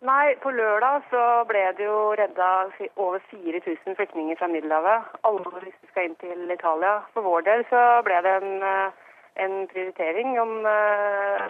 [0.00, 2.48] Nei, på lørdag så ble det jo redda
[3.02, 5.08] over 4000 flyktninger fra Middelhavet.
[5.26, 7.00] Alle disse skal inn til Italia.
[7.14, 8.92] For vår del så ble det en, eh,
[9.44, 11.42] en prioritering om uh,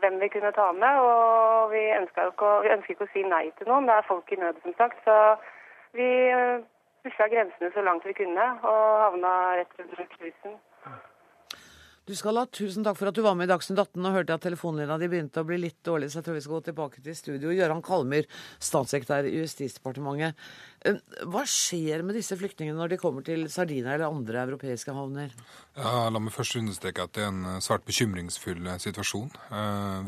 [0.00, 0.96] hvem vi kunne ta med.
[1.10, 2.54] Og vi ønsker ikke,
[2.88, 3.88] ikke å si nei til noen.
[3.88, 5.04] Det er folk i nød, som sagt.
[5.04, 5.36] Så
[5.92, 6.64] vi uh,
[7.04, 10.56] pusha grensene så langt vi kunne og havna rett rundt 1000.
[12.10, 14.34] Du skal ha tusen takk for at du var med i Dagsnytt 18 og hørte
[14.34, 17.02] at telefonlinja di begynte å bli litt dårlig, så jeg tror vi skal gå tilbake
[17.04, 17.52] til studio.
[17.54, 18.26] Gøran Kalmyr,
[18.58, 20.40] statssekretær i Justisdepartementet.
[20.82, 20.98] Eh,
[21.30, 25.38] hva skjer med disse flyktningene når de kommer til Sardinia eller andre europeiske havner?
[25.78, 29.30] Ja, la meg først understreke at det er en eh, svært bekymringsfull eh, situasjon.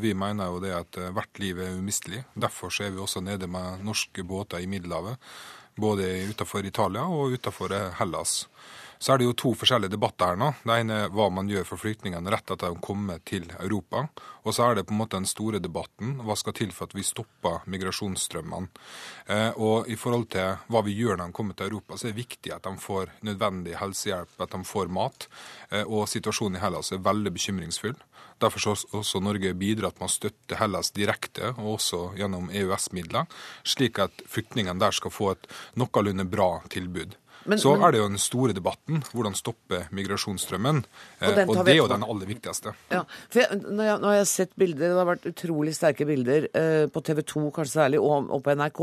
[0.03, 2.25] Vi mener jo det at hvert liv er umistelig.
[2.35, 5.15] Derfor er vi også nede med norske båter i Middelhavet.
[5.79, 8.41] Både utenfor Italia og utenfor Hellas.
[9.03, 10.53] Så er det jo to forskjellige debatter her nå.
[10.63, 14.05] Det ene er hva man gjør for flyktningene rett etter at de kommer til Europa.
[14.47, 16.95] Og så er det på en måte den store debatten hva skal til for at
[16.95, 18.69] vi stopper migrasjonsstrømmene.
[19.27, 22.13] Eh, og i forhold til hva vi gjør når de kommer til Europa, så er
[22.13, 25.27] det viktig at de får nødvendig helsehjelp, at de får mat.
[25.71, 27.97] Eh, og situasjonen i Hellas er veldig bekymringsfull.
[28.39, 33.27] Derfor har også Norge bidratt med å støtte Hellas direkte, og også gjennom EØS-midler,
[33.67, 37.17] slik at flyktningene der skal få et noenlunde bra tilbud.
[37.49, 39.01] Men, så er det jo den store debatten.
[39.11, 40.83] Hvordan stoppe migrasjonsstrømmen.
[40.83, 42.75] Og, eh, og det er jo den aller viktigste.
[42.93, 46.07] Ja, for jeg, når jeg, Nå har jeg sett bilder, det har vært utrolig sterke
[46.09, 48.81] bilder eh, på TV 2 kanskje særlig, og, og på NRK,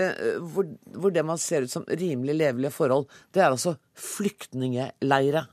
[0.00, 0.22] eh,
[0.54, 5.46] hvor, hvor, det man ser ut som rimelig levelige forhold, det er altså flyktningleire.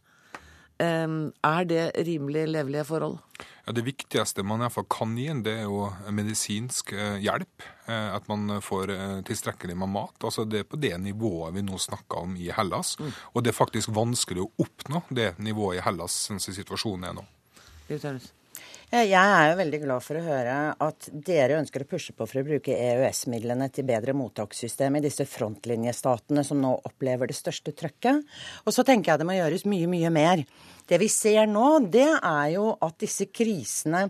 [0.82, 3.20] Er det rimelig levelige forhold?
[3.66, 7.66] Ja, Det viktigste man i hvert fall kan gi, det er jo medisinsk eh, hjelp.
[7.86, 10.18] Eh, at man får eh, tilstrekkelig med mat.
[10.24, 12.98] Altså Det er på det nivået vi nå snakker om i Hellas.
[13.00, 13.14] Mm.
[13.34, 17.18] Og det er faktisk vanskelig å oppnå det nivået i Hellas, sånn som situasjonen er
[17.22, 17.28] nå.
[18.92, 22.42] Jeg er jo veldig glad for å høre at dere ønsker å pushe på for
[22.42, 28.20] å bruke EØS-midlene til bedre mottakssystem i disse frontlinjestatene som nå opplever det største trøkket.
[28.68, 30.44] Og så tenker jeg det må gjøres mye, mye mer.
[30.92, 34.10] Det vi ser nå, det er jo at disse krisene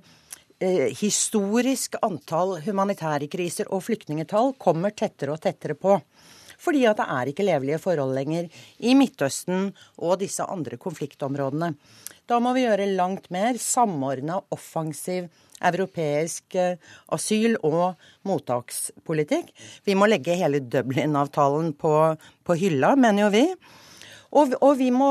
[0.57, 5.99] eh, historisk antall humanitære kriser og flyktningetall kommer tettere og tettere på.
[6.61, 11.73] Fordi at det er ikke levelige forhold lenger i Midtøsten og disse andre konfliktområdene.
[12.29, 15.27] Da må vi gjøre langt mer samordna, offensiv
[15.61, 16.77] europeisk eh,
[17.13, 17.97] asyl- og
[18.27, 19.51] mottakspolitikk.
[19.85, 21.93] Vi må legge hele Dublin-avtalen på,
[22.45, 23.45] på hylla, mener jo vi.
[24.31, 25.09] Og, og vi må,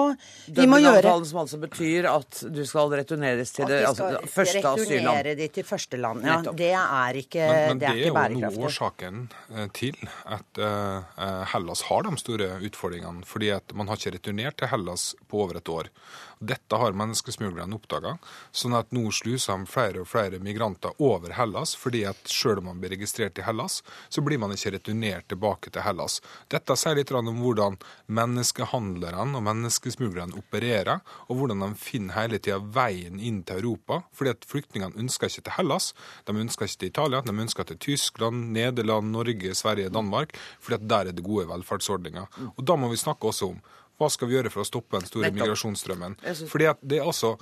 [0.48, 4.62] vi må gjøre Dublin-avtalen som altså betyr at du skal returneres til det altså, første
[4.62, 4.80] asylland?
[4.80, 6.24] Returnere de til første land.
[6.24, 8.40] Ja, det er ikke, men, men det er, bærekraftig.
[8.40, 9.20] Det er jo noe årsaken
[9.52, 10.00] eh, til
[10.38, 13.26] at uh, Hellas har de store utfordringene.
[13.28, 15.92] Fordi at man har ikke returnert til Hellas på over et år.
[16.40, 18.14] Dette har menneskesmuglerne oppdaga,
[18.48, 22.70] sånn at nå sluser de flere og flere migranter over Hellas, fordi at selv om
[22.70, 26.22] man blir registrert i Hellas, så blir man ikke returnert tilbake til Hellas.
[26.48, 27.76] Dette sier litt om hvordan
[28.08, 34.00] menneskehandlerne og menneskesmuglerne opererer, og hvordan de finner hele tida veien inn til Europa.
[34.16, 35.92] fordi at flyktningene ønsker ikke til Hellas,
[36.24, 40.88] de ønsker ikke til Italia, de ønsker til Tyskland, Nederland, Norge, Sverige, Danmark, fordi at
[40.88, 42.26] der er det gode velferdsordninger.
[42.56, 43.60] Og da må vi snakke også om
[44.00, 45.40] hva skal vi gjøre for å stoppe den store Nettopp.
[45.42, 46.16] migrasjonsstrømmen?
[46.48, 47.34] Fordi at det er altså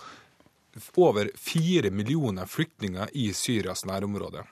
[0.99, 4.45] over fire millioner flyktninger i Syrias nærområde.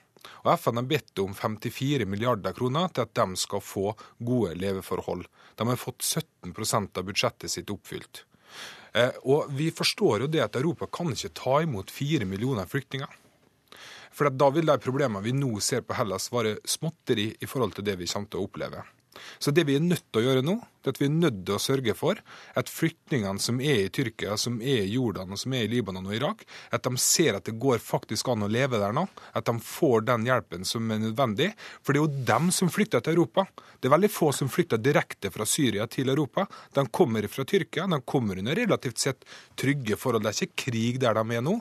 [0.43, 5.27] Og FN har bedt om 54 milliarder kroner til at de skal få gode leveforhold.
[5.55, 8.25] De har fått 17 av budsjettet sitt oppfylt.
[8.93, 13.09] Eh, og vi forstår jo det at Europa kan ikke ta imot fire millioner flyktninger.
[14.11, 17.85] For da vil de problemene vi nå ser på Hellas, være småtteri i forhold til
[17.85, 18.83] det vi kommer til å oppleve.
[19.39, 21.61] Så det vi er nødt til å gjøre nå, at vi er nødt til å
[21.61, 22.21] sørge for
[22.57, 26.05] at flyktningene som er i Tyrkia, som er i Jordan og som er i Libanon
[26.07, 29.07] og Irak, at de ser at det går faktisk an å leve der nå.
[29.37, 31.51] At de får den hjelpen som er nødvendig.
[31.81, 33.47] For det er jo dem som flykter til Europa.
[33.79, 36.47] Det er veldig få som flykter direkte fra Syria til Europa.
[36.75, 37.87] De kommer fra Tyrkia.
[37.89, 40.25] De kommer under relativt sett trygge forhold.
[40.25, 41.55] Det er ikke krig der de er nå,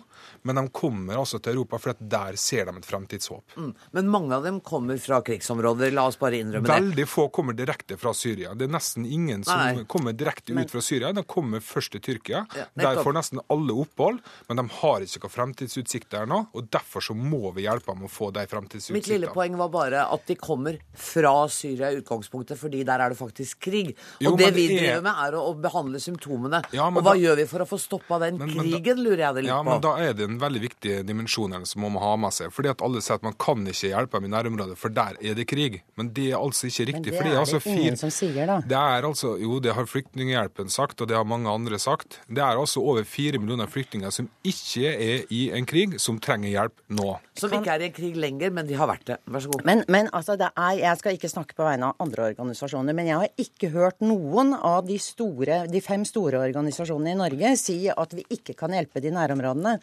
[0.46, 3.56] men de kommer altså til Europa for at der ser de et fremtidshåp.
[3.56, 3.72] Mm.
[3.96, 6.76] Men mange av dem kommer fra krigsområder, la oss bare innrømme det.
[6.76, 8.54] Veldig få kommer direkte fra Syria.
[8.56, 9.15] Det er nesten ingen
[9.46, 11.12] som nei, kommer direkte ut fra Syria.
[11.16, 12.44] De kommer først til Tyrkia.
[12.56, 16.42] Ja, der får nesten alle opphold, men de har ikke noen fremtidsutsikter nå.
[16.52, 18.98] og Derfor så må vi hjelpe dem å få de fremtidsutsiktene.
[18.98, 23.14] Mitt lille poeng var bare at de kommer fra Syria i utgangspunktet, fordi der er
[23.14, 23.94] det faktisk krig.
[24.20, 24.74] Og jo, det vi er...
[24.76, 26.62] driver med, er å, å behandle symptomene.
[26.76, 27.16] Ja, og hva da...
[27.22, 29.06] gjør vi for å få stoppa den men, krigen, men da...
[29.06, 29.70] lurer jeg det litt ja, på.
[29.70, 32.52] Men da er det en veldig viktig dimensjon her som man må ha med seg.
[32.54, 35.36] Fordi at alle sier at man kan ikke hjelpe dem i nærområdet, for der er
[35.38, 35.80] det krig.
[35.98, 37.14] Men det er altså ikke riktig.
[37.16, 38.58] Men det er, altså det ingen som sier, da.
[38.66, 42.20] Det er altså, jo, det har Flyktninghjelpen sagt, og det har mange andre sagt.
[42.28, 46.52] Det er altså over fire millioner flyktninger som ikke er i en krig, som trenger
[46.52, 47.08] hjelp nå.
[47.36, 49.18] Som ikke er i en krig lenger, men de har vært det.
[49.28, 49.64] Vær så god.
[49.68, 53.10] Men, men altså, det er, jeg skal ikke snakke på vegne av andre organisasjoner, men
[53.10, 57.78] jeg har ikke hørt noen av de, store, de fem store organisasjonene i Norge si
[57.92, 59.76] at vi ikke kan hjelpe de nærområdene.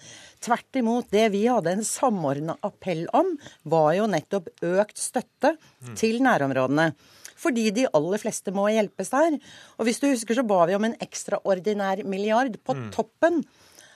[0.43, 1.11] Tvert imot.
[1.13, 3.35] Det vi hadde en samordna appell om,
[3.69, 5.97] var jo nettopp økt støtte mm.
[5.99, 6.93] til nærområdene
[7.39, 9.37] fordi de aller fleste må hjelpes der.
[9.77, 12.89] Og hvis du husker, så ba vi om en ekstraordinær milliard på mm.
[12.95, 13.43] toppen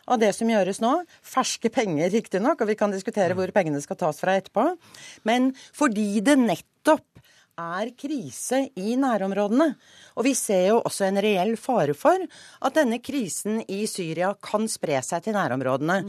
[0.07, 0.93] av det som gjøres nå.
[1.25, 4.69] Ferske penger, riktignok, og vi kan diskutere hvor pengene skal tas fra etterpå.
[5.27, 7.16] Men fordi det nettopp
[7.57, 9.67] er krise i nærområdene.
[10.17, 14.67] Og vi ser jo også en reell fare for at denne krisen i Syria kan
[14.71, 15.99] spre seg til nærområdene.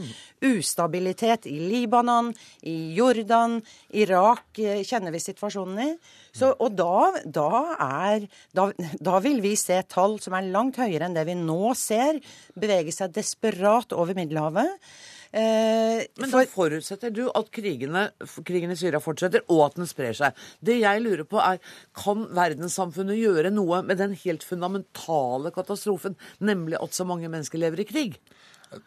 [0.45, 2.31] Ustabilitet i Libanon,
[2.63, 3.59] i Jordan,
[3.97, 5.91] Irak eh, kjenner vi situasjonen i.
[6.35, 8.69] Så, og da, da, er, da,
[9.01, 12.21] da, vil vi se tall som er langt høyere enn det vi nå ser,
[12.53, 14.77] bevege seg desperat over Middelhavet.
[15.31, 18.07] Eh, Men da forutsetter du at krigene,
[18.47, 20.37] krigen i Syria fortsetter, og at den sprer seg.
[20.65, 21.61] Det jeg lurer på er,
[21.97, 27.83] kan verdenssamfunnet gjøre noe med den helt fundamentale katastrofen, nemlig at så mange mennesker lever
[27.85, 28.19] i krig?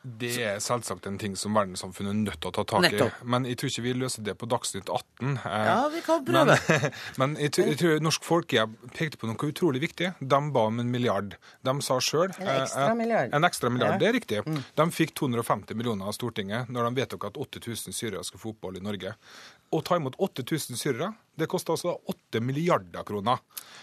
[0.02, 2.90] Det er selvsagt en ting som verdenssamfunnet er nødt til å ta tak i.
[2.92, 3.22] Nettopp.
[3.34, 5.32] Men jeg tror ikke vi løser det på Dagsnytt 18.
[5.42, 6.56] Eh, ja, vi kan prøve.
[6.68, 6.84] Men,
[7.20, 10.12] men jeg, tror, jeg tror Norsk Folkehjelp pekte på noe utrolig viktig.
[10.20, 11.34] De ba om en milliard.
[11.66, 13.34] De sa sjøl En eh, ekstra milliard.
[13.34, 14.02] En ekstra milliard, ja.
[14.04, 14.42] Det er riktig.
[14.46, 14.60] Mm.
[14.78, 18.78] De fikk 250 millioner av Stortinget når de vedtok at 8000 syrere skulle få opphold
[18.78, 19.16] i Norge.
[19.72, 23.40] Å ta imot 8000 syrere det koster altså 8 milliarder kroner.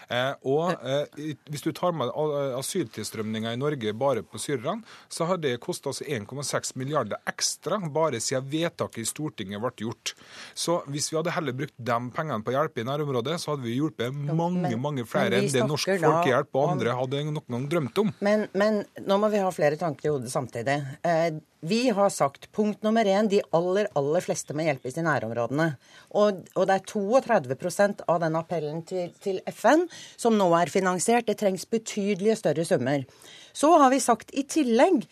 [0.10, 2.12] Eh, og eh, hvis du tar med
[2.60, 8.22] asyltilstrømninga i Norge bare på syrerne, så har det kosta altså 1,6 milliarder ekstra bare
[8.22, 10.14] siden vedtaket i Stortinget ble gjort.
[10.54, 13.66] Så hvis vi hadde heller brukt de pengene på å hjelpe i nærområdet, så hadde
[13.66, 17.70] vi hjulpet mange, men, mange flere enn det Norsk Folkehjelp og andre hadde noen gang
[17.74, 18.14] drømt om.
[18.26, 20.78] Men, men, nå må vi ha flere tanker i hodet samtidig.
[21.02, 25.74] Eh, vi har sagt punkt nummer én de aller aller fleste må hjelpes i nærområdene.
[26.10, 29.86] Og, og det er 32% av den appellen til, til, FN
[30.18, 31.28] som nå er finansiert.
[31.30, 33.06] Det trengs betydelige større summer.
[33.54, 35.06] Så har vi sagt i tillegg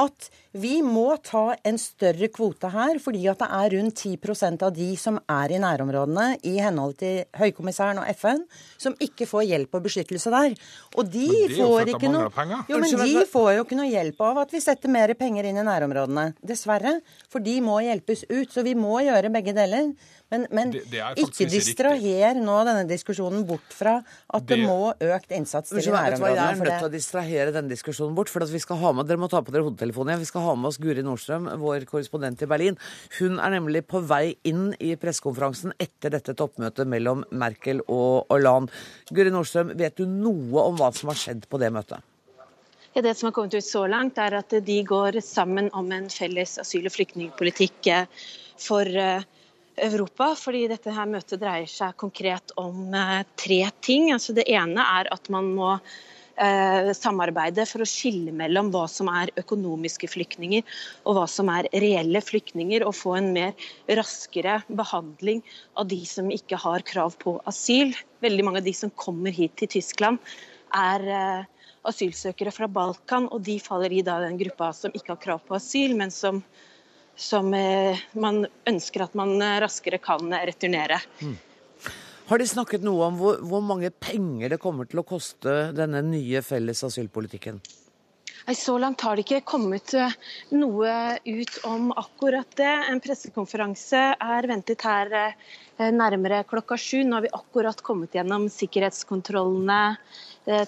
[0.00, 4.72] at vi må ta en større kvote her, fordi at det er rundt 10% av
[4.76, 8.42] de som er i nærområdene, i henhold til Høykommissæren og FN,
[8.80, 10.56] som ikke får hjelp og beskyttelse der.
[10.96, 12.30] Og de får ikke noe
[12.68, 15.60] Jo, men de får jo ikke noe hjelp av at vi setter mer penger inn
[15.60, 16.30] i nærområdene.
[16.44, 16.98] Dessverre.
[17.32, 18.52] For de må hjelpes ut.
[18.52, 19.92] Så vi må gjøre begge deler.
[20.32, 24.94] Men, men det, det ikke distraher nå denne diskusjonen bort fra at det, det må
[24.96, 26.38] økt innsats til nærområdene.
[26.38, 28.32] Jeg er nødt til å distrahere denne diskusjonen bort.
[28.32, 30.22] for vi skal ha med, Dere må ta på dere hodetelefonen.
[30.22, 32.78] Vi skal ha med oss Guri Nordstrøm, vår korrespondent i Berlin.
[33.18, 38.72] Hun er nemlig på vei inn i pressekonferansen etter dette toppmøtet mellom Merkel og Hollande.
[39.12, 42.00] Guri Nordstrøm, vet du noe om hva som har skjedd på det møtet?
[42.92, 46.10] Ja, det som har kommet ut så langt, er at de går sammen om en
[46.12, 48.26] felles asyl- og flyktningpolitikk eh,
[48.60, 49.24] for uh,
[49.76, 50.34] Europa.
[50.36, 54.10] fordi dette her møtet dreier seg konkret om eh, tre ting.
[54.12, 55.70] Altså det ene er at man må
[56.36, 60.66] eh, samarbeide for å skille mellom hva som er økonomiske flyktninger
[61.06, 63.54] og hva som er reelle flyktninger, og få en mer
[63.88, 65.42] raskere behandling
[65.76, 67.94] av de som ikke har krav på asyl.
[68.24, 70.20] Veldig mange av de som kommer hit til Tyskland
[70.76, 71.48] er eh,
[71.88, 75.96] asylsøkere fra Balkan, og de faller i den gruppa som ikke har krav på asyl,
[75.98, 76.42] men som
[77.16, 81.00] som eh, man ønsker at man eh, raskere kan returnere.
[81.20, 81.36] Mm.
[82.30, 86.00] Har de snakket noe om hvor, hvor, mange penger det kommer til å koste denne
[86.06, 87.60] nye felles asylpolitikken?
[88.58, 90.14] Så langt har det ikke kommet eh,
[90.56, 92.72] noe ut om akkurat det.
[92.90, 95.34] En pressekonferanse er ventet her
[95.92, 97.02] nærmere klokka sju.
[97.04, 99.82] Nå har vi akkurat kommet gjennom sikkerhetskontrollene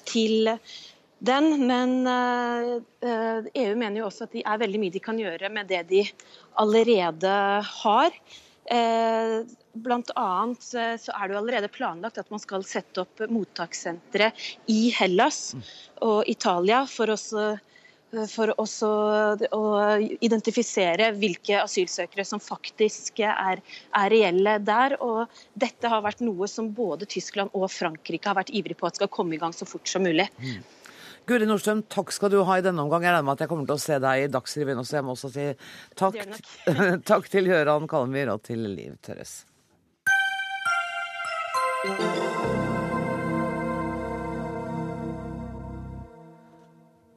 [0.07, 0.52] til
[1.18, 1.66] den.
[1.66, 5.20] Men EU eh, eh, e mener jo også at det er veldig mye de kan
[5.20, 6.07] gjøre med det de
[6.61, 7.37] allerede
[7.83, 8.16] har.
[8.64, 9.37] Eh,
[9.74, 14.31] blant annet så er det jo allerede planlagt at man skal sette opp mottakssentre
[14.70, 15.50] i Hellas
[16.07, 17.33] og Italia for oss
[18.31, 18.88] for også
[19.57, 19.62] å
[20.22, 24.94] identifisere hvilke asylsøkere som faktisk er, er, reelle der.
[25.03, 25.27] Og
[25.59, 29.11] dette har vært noe som både Tyskland og Frankrike har vært ivrige på at skal
[29.11, 30.29] komme i gang så fort som mulig.
[30.38, 30.62] Mm.
[31.24, 33.04] Guri Nordstrøm, takk skal du ha i denne omgang.
[33.06, 34.98] Jeg regner med at jeg kommer til å se deg i Dagsrevyen også.
[34.98, 35.46] Jeg må også si
[35.96, 36.20] takk,
[37.10, 39.40] takk til Gøran Kalmyr og til Liv Tørres.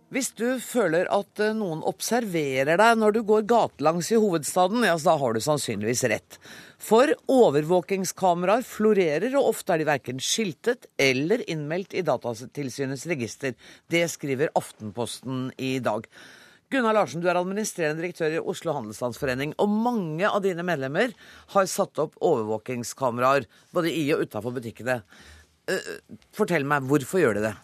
[0.07, 4.93] Hvis du føler at eh, noen observerer deg når du går gatelangs i hovedstaden, ja,
[4.95, 6.37] så da har du sannsynligvis rett.
[6.79, 13.57] For overvåkingskameraer florerer, og ofte er de verken skiltet eller innmeldt i Datatilsynets register.
[13.91, 16.07] Det skriver Aftenposten i dag.
[16.71, 21.11] Gunnar Larsen, du er administrerende direktør i Oslo Handelsstandsforening, og mange av dine medlemmer
[21.51, 25.01] har satt opp overvåkingskameraer både i og utafor butikkene.
[25.67, 25.95] Eh,
[26.35, 27.57] fortell meg, hvorfor gjør de det?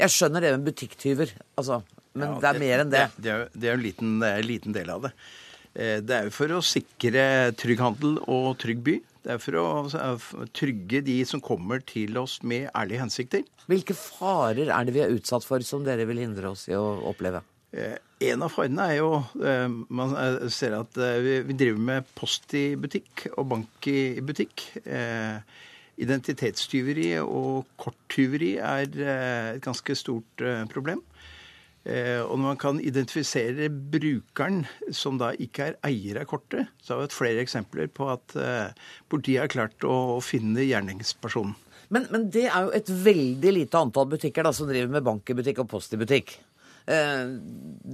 [0.00, 1.82] Jeg skjønner det med butikktyver, altså,
[2.14, 3.06] men ja, det er mer enn det.
[3.16, 5.14] Det, det, er, det er en liten, en liten del av det.
[5.74, 7.24] Eh, det er jo for å sikre
[7.58, 9.00] trygg handel og trygg by.
[9.24, 13.44] Det er for å trygge de som kommer til oss med ærlige hensikter.
[13.70, 16.84] Hvilke farer er det vi er utsatt for som dere vil hindre oss i å
[17.10, 17.40] oppleve?
[17.74, 17.96] Eh,
[18.28, 19.08] en av farene er jo
[19.42, 20.12] eh, Man
[20.54, 24.68] ser at vi driver med post i butikk og bank i butikk.
[26.02, 28.86] Identitetstyveri og korttyveri er
[29.54, 30.42] et ganske stort
[30.72, 31.02] problem.
[31.84, 37.02] Og når man kan identifisere brukeren som da ikke er eier av kortet, så har
[37.02, 38.34] vi hatt flere eksempler på at
[39.12, 41.52] politiet har klart å finne gjerningspersonen.
[41.92, 45.30] Men, men, det er jo et veldig lite antall butikker da, som driver med bank
[45.30, 46.36] i butikk og post i butikk.
[46.84, 47.26] Eh,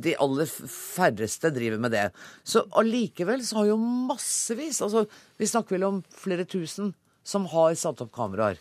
[0.04, 2.06] de aller færreste driver med det.
[2.42, 5.04] Så allikevel så har jo massevis altså
[5.38, 6.90] Vi snakker vel om flere tusen
[7.24, 8.60] som har satt opp kameraer.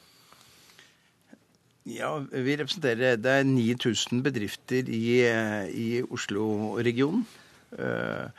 [1.90, 5.24] Ja, vi representerer Det er 9000 bedrifter i,
[5.74, 7.24] i Oslo-regionen.
[7.74, 8.30] Uh,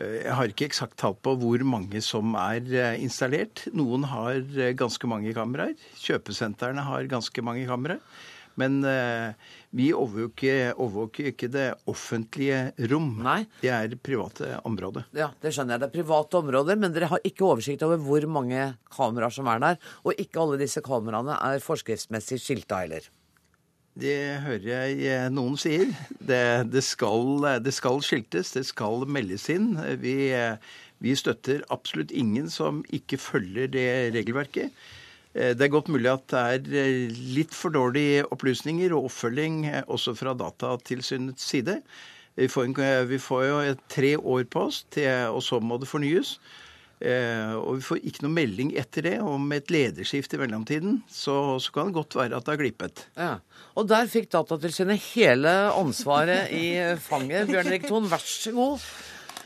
[0.00, 3.66] Eh, jeg har ikke eksakt tall på hvor mange som er eh, installert.
[3.76, 5.76] Noen har eh, ganske mange kameraer.
[6.00, 8.00] Kjøpesentrene har ganske mange kameraer.
[8.60, 8.82] Men
[9.72, 12.58] vi overvåker, overvåker ikke det offentlige
[12.90, 13.14] rom.
[13.24, 13.46] Nei.
[13.62, 15.06] Det er private områder.
[15.16, 15.84] Ja, Det skjønner jeg.
[15.84, 19.64] Det er private områder, men dere har ikke oversikt over hvor mange kameraer som er
[19.64, 19.80] der.
[20.04, 23.08] Og ikke alle disse kameraene er forskriftsmessig skilta heller.
[23.92, 25.90] Det hører jeg eh, noen sier.
[26.16, 29.74] Det, det, skal, det, skal, skiltes, det skal meldes inn.
[30.00, 30.32] Vi,
[31.04, 34.72] vi, støtter absolutt ingen som ikke følger det regelverket.
[35.34, 39.64] Eh, det er godt mulig at det er eh, litt for dårlige opplysninger og oppfølging
[39.86, 41.80] også fra Datatilsynets side.
[42.36, 42.72] Vi får,
[43.10, 43.62] vi får jo
[43.92, 46.38] tre år på oss, til, og så må det fornyes.
[47.02, 51.00] Eh, og vi får ikke noe melding etter det om et lederskift i mellomtiden.
[51.10, 53.04] Så, så kan det godt være at det har glippet.
[53.18, 53.32] Ja.
[53.76, 57.50] Og der fikk Datatilsynet hele ansvaret i fanget.
[57.50, 58.86] Bjørn Erik Thon, vær så god.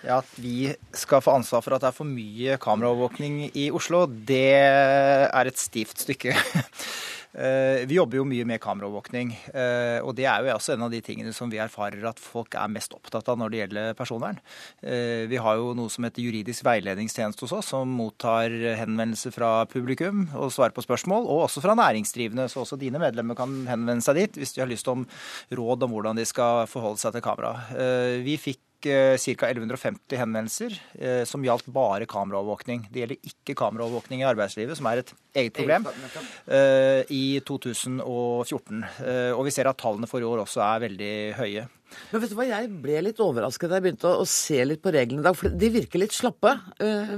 [0.07, 4.05] Ja, At vi skal få ansvar for at det er for mye kameraovervåkning i Oslo,
[4.07, 6.37] det er et stivt stykke.
[7.37, 9.35] Eh, vi jobber jo mye med kameraovervåkning.
[9.53, 12.57] Eh, og det er jo også en av de tingene som vi erfarer at folk
[12.57, 14.39] er mest opptatt av når det gjelder personvern.
[14.81, 19.51] Eh, vi har jo noe som heter juridisk veiledningstjeneste hos oss, som mottar henvendelser fra
[19.69, 22.49] publikum og svarer på spørsmål, og også fra næringsdrivende.
[22.49, 25.05] Så også dine medlemmer kan henvende seg dit hvis de har lyst om
[25.61, 27.53] råd om hvordan de skal forholde seg til kamera.
[28.25, 29.49] Vi fikk ca.
[29.51, 32.87] 1150 henvendelser eh, som gjaldt bare kameraovervåkning.
[32.93, 35.89] Det gjelder ikke kameraovervåkning i arbeidslivet, som er et eget problem,
[36.47, 38.85] eh, i 2014.
[39.05, 41.67] Eh, og vi ser at tallene for i år også er veldig høye.
[42.11, 44.93] Men vet du hva, Jeg ble litt overrasket da jeg begynte å, se litt på
[44.93, 45.37] reglene i dag.
[45.39, 46.51] For de virker litt slappe,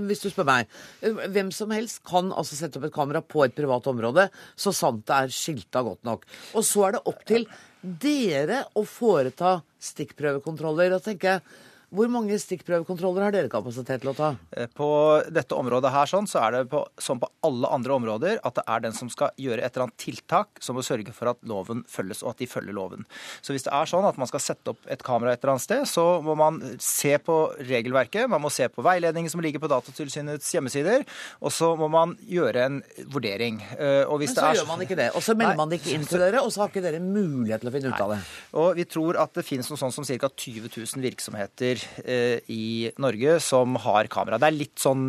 [0.07, 0.75] hvis du spør meg.
[1.01, 5.07] hvem som helst kan altså sette opp et kamera på et privat område, så sant
[5.09, 6.29] det er skilta godt nok.
[6.53, 7.49] Og så er det opp til
[7.83, 9.59] dere å foreta
[9.91, 10.97] stikkprøvekontroller.
[10.97, 11.59] Og tenker jeg,
[11.95, 14.29] hvor mange stikkprøvekontroller har dere kapasitet til å ta?
[14.53, 14.89] Eh, på
[15.33, 18.65] dette området her sånn, så er det på, som på alle andre områder at det
[18.69, 21.85] er den som skal gjøre et eller annet tiltak som må sørge for at loven
[21.89, 23.07] følges, og at de følger loven.
[23.41, 25.65] Så hvis det er sånn at man skal sette opp et kamera et eller annet
[25.65, 27.39] sted, så må man se på
[27.71, 31.07] regelverket, man må se på veiledningen som ligger på Datatilsynets hjemmesider,
[31.41, 32.79] og så må man gjøre en
[33.09, 33.63] vurdering.
[33.79, 35.09] Eh, Men så gjør man ikke det.
[35.17, 35.63] Og så melder Nei.
[35.63, 37.95] man det ikke inn til dere, og så har ikke dere mulighet til å finne
[37.95, 38.21] ut av det.
[38.61, 40.29] Og vi tror at det finnes noe sånn som ca.
[40.29, 44.39] 20 000 virksomheter Eh, i Norge som har kamera.
[44.41, 45.03] Det er litt sånn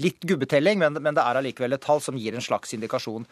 [0.00, 3.26] litt gubbetelling, men, men det er allikevel et tall som gir en slags indikasjon.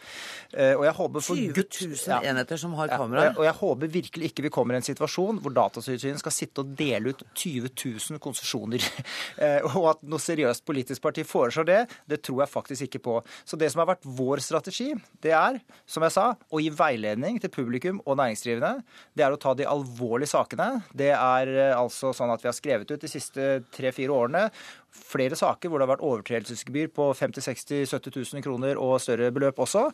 [0.53, 3.29] Eh, og jeg håper for 20 000 ja, enheter som har kamera?
[3.29, 6.63] Ja, og, jeg, håper virkelig ikke vi kommer i en situasjon hvor Datatilsynet skal sitte
[6.63, 8.85] og dele ut 20 000 konsesjoner.
[9.39, 11.77] Eh, og at noe seriøst politisk parti foreslår det,
[12.11, 13.13] det tror jeg faktisk ikke på.
[13.47, 14.89] Så det som har vært vår strategi,
[15.23, 18.83] det er, som jeg sa, å gi veiledning til publikum og næringsdrivende.
[19.15, 20.81] Det er å ta de alvorlige sakene.
[20.91, 24.45] Det er altså sånn at vi har skrevet ut de siste tre-fire årene
[24.89, 29.31] flere saker hvor det har vært overtredelsesgebyr på 50 60 70 000 kroner og større
[29.35, 29.87] beløp også.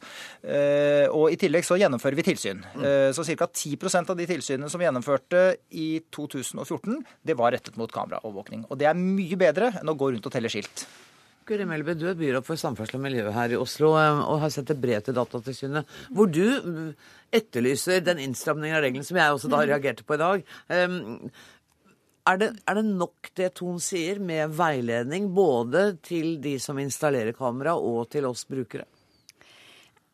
[0.44, 2.64] Eh, og i tillegg så gjennomfører vi tilsyn.
[2.76, 2.86] Mm.
[2.90, 3.48] Eh, så ca.
[3.48, 8.68] 10% av de tilsynene som vi gjennomførte i 2014, det var rettet mot kameraovervåkning.
[8.70, 10.88] Og det er mye bedre enn å gå rundt og telle skilt.
[11.46, 14.54] Guri Melby, du er byråd for samferdsel og miljø her i Oslo eh, og har
[14.54, 16.96] sendt et brev til Datatilsynet hvor du
[17.36, 19.68] etterlyser den innstramningen av reglene som jeg også da mm.
[19.70, 20.48] reagerte på i dag.
[22.26, 27.36] Er det, er det, nok det Ton sier, med veiledning både til de som installerer
[27.38, 28.88] kamera, og til oss brukere?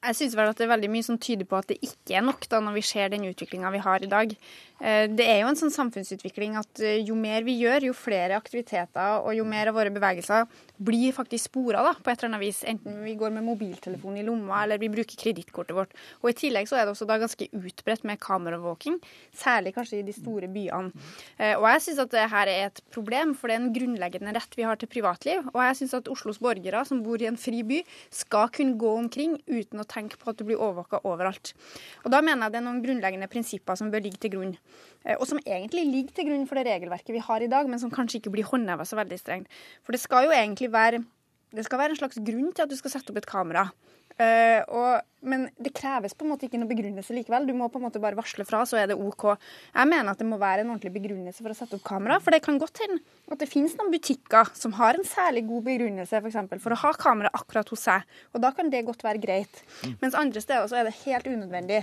[0.01, 2.26] Jeg syns vel at det er veldig mye som tyder på at det ikke er
[2.26, 4.34] nok, da, når vi ser den utviklinga vi har i dag.
[4.82, 8.38] Eh, det er jo en sånn samfunnsutvikling at eh, jo mer vi gjør, jo flere
[8.39, 10.47] aktiviteter og jo mer av våre bevegelser
[10.82, 12.63] blir faktisk spora på et eller annet vis.
[12.65, 15.93] Enten vi går med mobiltelefon i lomma eller vi bruker kredittkortet vårt.
[16.23, 18.97] Og I tillegg så er det også da ganske utbredt med kameravåking,
[19.38, 20.89] særlig kanskje i de store byene.
[21.38, 24.34] Eh, og jeg syns at det her er et problem, for det er en grunnleggende
[24.38, 25.45] rett vi har til privatliv.
[25.53, 28.95] Og jeg syns at Oslos borgere som bor i en fri by, skal kunne gå
[28.97, 31.53] omkring uten å tenke på at du blir overvåka overalt.
[32.01, 34.57] Og Da mener jeg det er noen grunnleggende prinsipper som bør ligge til grunn.
[35.05, 37.82] Eh, og som egentlig ligger til grunn for det regelverket vi har i dag, men
[37.82, 39.61] som kanskje ikke blir håndheva så veldig strengt.
[39.86, 41.03] For det skal jo egentlig være
[41.51, 43.65] det skal være en slags grunn til at du skal sette opp et kamera.
[44.20, 47.45] Uh, og, men det kreves på en måte ikke noe begrunnelse likevel.
[47.47, 49.28] Du må på en måte bare varsle fra, så er det OK.
[49.72, 52.20] Jeg mener at det må være en ordentlig begrunnelse for å sette opp kamera.
[52.24, 52.99] For det kan godt hende
[53.32, 56.82] at det finnes noen butikker som har en særlig god begrunnelse for, eksempel, for å
[56.84, 58.05] ha kamera akkurat hos seg.
[58.36, 59.64] Og da kan det godt være greit.
[59.86, 59.95] Mm.
[60.03, 61.82] Mens andre steder så er det helt unødvendig.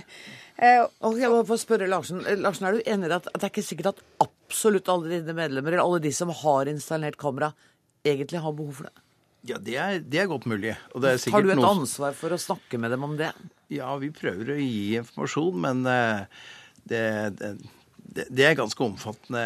[0.59, 2.23] Uh, og jeg må få spørre Larsen.
[2.43, 5.75] Larsen, er du enig i at det er ikke sikkert at absolutt alle dine medlemmer,
[5.75, 7.53] eller alle de som har installert kamera,
[8.05, 9.08] egentlig har behov for det?
[9.47, 10.73] Ja, det er, det er godt mulig.
[10.75, 11.71] Er Har du et noe...
[11.79, 13.31] ansvar for å snakke med dem om det?
[13.71, 16.25] Ja, vi prøver å gi informasjon, men eh,
[16.89, 17.03] det,
[17.39, 17.53] det,
[18.27, 19.43] det er ganske omfattende,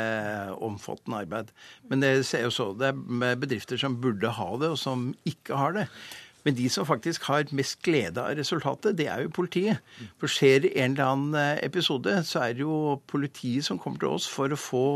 [0.64, 1.54] omfattende, arbeid.
[1.92, 5.60] Men det ser jo så, det er bedrifter som burde ha det, og som ikke
[5.60, 5.88] har det.
[6.44, 9.80] Men de som faktisk har mest glede av resultatet, det er jo politiet.
[10.20, 14.02] For skjer det en eller annen eh, episode, så er det jo politiet som kommer
[14.02, 14.88] til oss for å få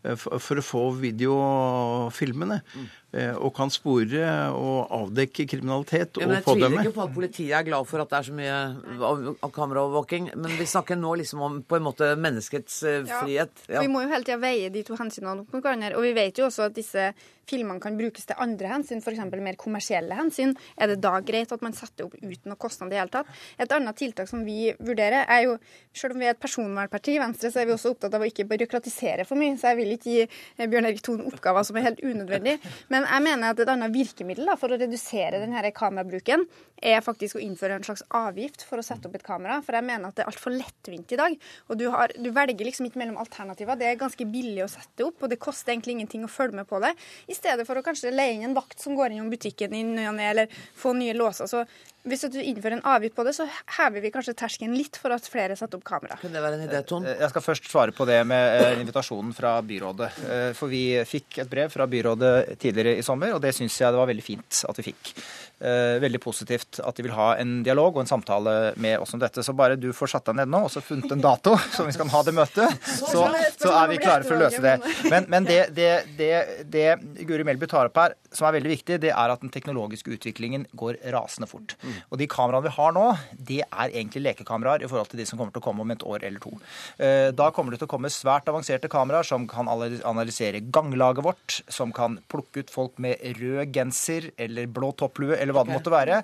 [0.00, 2.60] for, for å få videofilmene.
[2.72, 2.86] Mm.
[3.10, 6.62] Eh, og kan spore og avdekke kriminalitet ja, og pådømme.
[6.62, 10.30] Jeg tviler ikke på at politiet er glad for at det er så mye kameraovervåking,
[10.38, 13.66] men vi snakker nå liksom om på en måte menneskets uh, frihet.
[13.66, 13.82] Ja.
[13.82, 15.96] Vi må jo hele tida veie de to hensynene opp mot hverandre.
[15.98, 17.10] Og vi vet jo også at disse
[17.50, 19.22] filmene kan brukes til andre hensyn, f.eks.
[19.42, 20.54] mer kommersielle hensyn.
[20.78, 23.30] Er det da greit at man setter opp uten noe kostnad i det hele tatt?
[23.60, 25.58] Et annet tiltak som vi vurderer, er jo
[25.96, 28.26] Selv om vi er et personvernparti i Venstre, så er vi også opptatt av å
[28.28, 29.56] ikke byråkratisere for mye.
[29.58, 32.60] Så jeg vil ikke gi eh, Bjørn Erik Thon oppgaver som er helt unødvendige.
[32.94, 36.44] Men men jeg mener at et annet virkemiddel da, for å redusere denne kamerabruken,
[36.80, 39.60] er faktisk å innføre en slags avgift for å sette opp et kamera.
[39.64, 41.36] For jeg mener at det er altfor lettvint i dag.
[41.68, 43.78] Og du, har, du, velger liksom ikke mellom alternativer.
[43.80, 46.68] Det er ganske billig å sette opp, og det koster egentlig ingenting å følge med
[46.68, 46.92] på det.
[47.30, 50.08] I stedet for å kanskje leie inn en vakt som går innom butikken i ny
[50.10, 51.48] og ne, eller få nye låser.
[51.50, 51.64] Så
[52.08, 53.44] hvis du innfører en avgift på det, så
[53.76, 56.16] hever vi kanskje terskelen litt for at flere setter opp kamera.
[56.22, 57.04] Kunne det være en idé, Ton?
[57.04, 60.08] Jeg skal først svare på det med eh, invitasjonen fra byrådet.
[60.24, 63.92] Eh, for vi fikk et brev fra byrådet tidligere i sommer, og det syns jeg
[63.92, 65.12] det var veldig fint at vi fikk.
[65.60, 69.20] Eh, veldig positivt at de vil ha en dialog og en samtale med oss om
[69.20, 69.42] dette.
[69.44, 71.92] Så bare du får satt deg ned nå og så funnet en dato som vi
[71.92, 73.26] skal ha det møtet, så,
[73.60, 74.78] så er vi klare for å løse det.
[75.12, 76.32] Men, men det, det, det,
[76.72, 76.86] det,
[77.28, 80.64] Guri Melby tar opp her, som er veldig viktig, det er at den teknologiske utviklingen
[80.72, 81.76] går rasende fort.
[82.10, 83.06] Og de kameraene vi har nå,
[83.50, 86.04] det er egentlig lekekameraer i forhold til de som kommer til å komme om et
[86.06, 86.52] år eller to.
[86.98, 91.60] Eh, da kommer det til å komme svært avanserte kameraer som kan analysere ganglaget vårt,
[91.70, 95.36] som kan plukke ut folk med rød genser eller blå topplue.
[95.36, 96.22] eller hva det måtte være.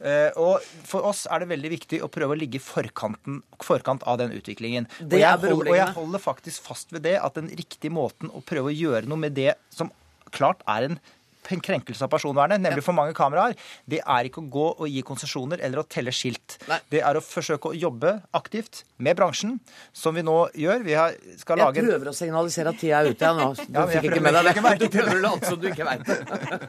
[0.00, 4.18] Eh, og For oss er det veldig viktig å prøve å ligge i forkant av
[4.20, 4.88] den utviklingen.
[5.04, 8.42] Og jeg, holder, og jeg holder faktisk fast ved det at den riktige måten å
[8.44, 9.92] prøve å gjøre noe med det som
[10.34, 10.98] klart er en
[11.56, 13.56] krenkelse av personvernet, nemlig for mange kameraer,
[13.88, 16.58] det er ikke å gå og gi konsesjoner eller å telle skilt.
[16.68, 16.78] Nei.
[16.92, 19.56] Det er å forsøke å jobbe aktivt med bransjen,
[19.96, 20.84] som vi nå gjør.
[20.84, 23.48] Vi har, skal lage Jeg prøver å signalisere at tida er ute, jeg nå.
[23.58, 24.74] Du ja, fikk ikke med deg det.
[24.82, 26.18] Du prøver å late som du ikke veit det.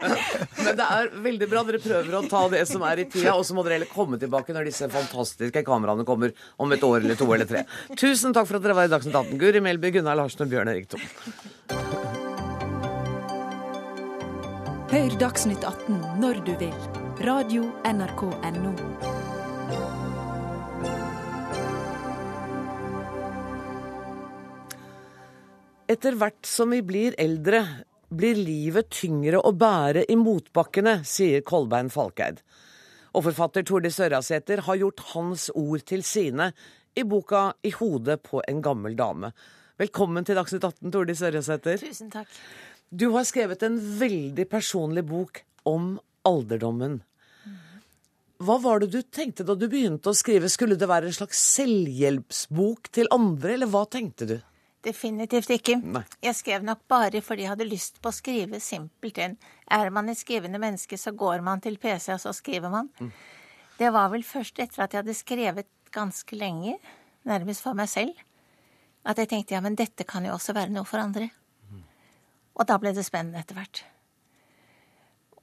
[0.63, 1.65] Men det er veldig bra.
[1.69, 4.21] Dere prøver å ta det som er i tida, og så må dere heller komme
[4.21, 7.65] tilbake når disse fantastiske kameraene kommer om et år eller to eller tre.
[7.99, 9.37] Tusen takk for at dere var i Dagsnytt 18.
[9.41, 11.78] Guri Melby, Gunnar Larsen og Bjørn Erik Thon.
[14.89, 16.77] Hør Dagsnytt 18 når du vil.
[17.21, 18.71] Radio NRK Radio.nrk.no.
[25.93, 27.61] Etter hvert som vi blir eldre,
[28.09, 32.41] blir livet tyngre å bære i motbakkene, sier Kolbein Falkeid.
[33.13, 36.49] Og forfatter Tordis Ørjasæter har gjort hans ord til sine
[36.97, 39.29] i boka 'I hodet på en gammel dame'.
[39.77, 41.77] Velkommen til Dagsnytt 18, Tordis Ørjasæter.
[41.77, 42.27] Tusen takk.
[42.89, 45.93] Du har skrevet en veldig personlig bok om
[46.25, 46.99] alderdommen.
[48.39, 50.49] Hva var det du tenkte da du begynte å skrive?
[50.49, 54.37] Skulle det være en slags selvhjelpsbok til andre, eller hva tenkte du?
[54.85, 55.75] Definitivt ikke.
[55.83, 56.05] Nei.
[56.23, 59.35] Jeg skrev nok bare fordi jeg hadde lyst på å skrive simpelthen.
[59.67, 62.87] Er man et skrivende menneske, så går man til PC, og så skriver man.
[63.03, 63.11] Mm.
[63.79, 66.77] Det var vel først etter at jeg hadde skrevet ganske lenge,
[67.27, 68.15] nærmest for meg selv,
[69.03, 71.27] at jeg tenkte ja, men dette kan jo også være noe for andre.
[72.59, 73.81] Og da ble det spennende etter hvert.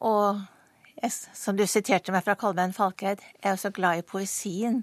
[0.05, 0.43] Og
[1.01, 4.83] jeg, som du siterte meg fra Kolbein Falkeid, jeg er jo så glad i poesien.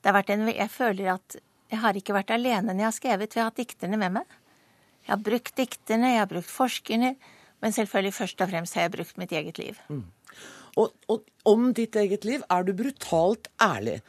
[0.00, 1.38] Det har vært en, jeg føler at
[1.70, 4.36] jeg har ikke vært alene når jeg har skrevet, vi har hatt dikterne med meg.
[5.06, 7.14] Jeg har brukt dikterne, jeg har brukt forskerne,
[7.62, 9.78] men selvfølgelig først og fremst har jeg brukt mitt eget liv.
[9.90, 10.04] Mm.
[10.76, 14.00] Og, og, om ditt eget liv er du brutalt ærlig.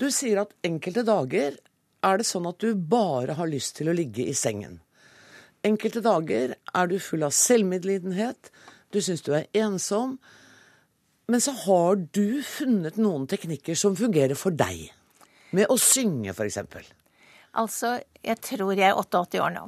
[0.00, 1.56] Du sier at enkelte dager
[2.06, 4.80] er det sånn at du bare har lyst til å ligge i sengen.
[5.66, 8.50] Enkelte dager er du full av selvmedlidenhet,
[8.94, 10.16] du syns du er ensom.
[11.26, 14.92] Men så har du funnet noen teknikker som fungerer for deg.
[15.56, 16.60] Med å synge, f.eks.
[17.56, 19.64] Altså, jeg tror jeg er 88 år nå.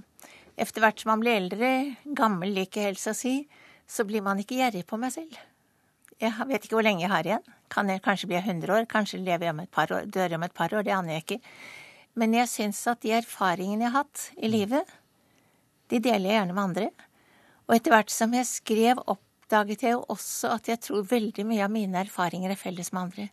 [0.58, 1.70] Etter hvert som man blir eldre,
[2.18, 3.40] gammel liker helst å si,
[3.88, 5.34] så blir man ikke gjerrig på meg selv.
[6.18, 7.44] Jeg vet ikke hvor lenge jeg har igjen.
[7.70, 10.38] Kan jeg kanskje bli 100 år, kanskje lever jeg om et par år, dør jeg
[10.38, 11.40] om et par år, det aner jeg ikke.
[12.18, 14.96] Men jeg syns at de erfaringene jeg har hatt i livet,
[15.88, 16.90] de deler jeg gjerne med andre.
[17.68, 21.64] Og etter hvert som jeg skrev, oppdaget jeg jo også at jeg tror veldig mye
[21.66, 23.28] av mine erfaringer er felles med andre.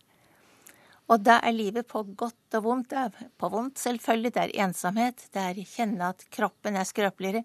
[1.06, 2.90] Og da er livet på godt og vondt.
[2.90, 4.34] Det er på vondt, selvfølgelig.
[4.34, 5.28] Det er ensomhet.
[5.34, 7.44] Det er kjenne at kroppen er skrøpeligere.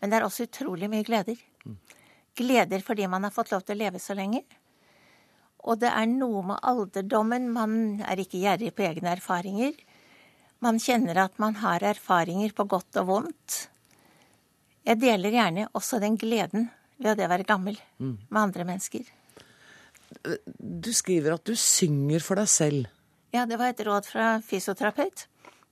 [0.00, 1.38] Men det er også utrolig mye gleder.
[2.36, 4.42] Gleder fordi man har fått lov til å leve så lenge.
[5.68, 7.50] Og det er noe med alderdommen.
[7.52, 9.76] Man er ikke gjerrig på egne erfaringer.
[10.64, 13.60] Man kjenner at man har erfaringer på godt og vondt.
[14.86, 16.68] Jeg deler gjerne også den gleden
[17.00, 19.04] ved det å være gammel med andre mennesker.
[20.58, 22.88] Du skriver at du synger for deg selv.
[23.30, 25.26] Ja, det var et råd fra fysioterapeut.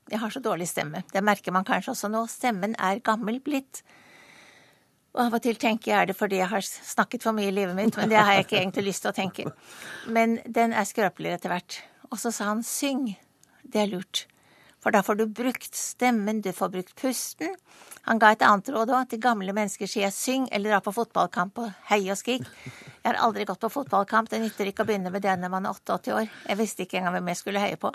[0.08, 1.02] Jeg har så dårlig stemme.
[1.12, 2.22] Det merker man kanskje også nå.
[2.30, 3.82] Stemmen er gammel blitt.
[5.16, 7.54] Og av og til tenker jeg er det fordi jeg har snakket for mye i
[7.54, 9.46] livet mitt, men det har jeg ikke egentlig lyst til å tenke.
[10.16, 11.80] Men den er skrøpeligere etter hvert.
[12.12, 13.10] Og så sa han syng.
[13.64, 14.26] Det er lurt.
[14.78, 17.56] For da får du brukt stemmen, du får brukt pusten.
[18.06, 19.08] Han ga et annet råd òg.
[19.10, 22.46] Til gamle mennesker sier jeg syng eller dra på fotballkamp og hei og skrik.
[23.02, 24.30] Jeg har aldri gått på fotballkamp.
[24.30, 26.32] Det nytter ikke å begynne med det når man er 88 år.
[26.48, 27.92] Jeg visste ikke engang hvem jeg skulle heie på.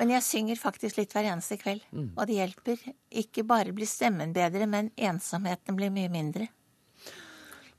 [0.00, 1.82] Men jeg synger faktisk litt hver eneste kveld.
[2.16, 2.84] Og det hjelper.
[3.24, 6.48] Ikke bare blir stemmen bedre, men ensomheten blir mye mindre.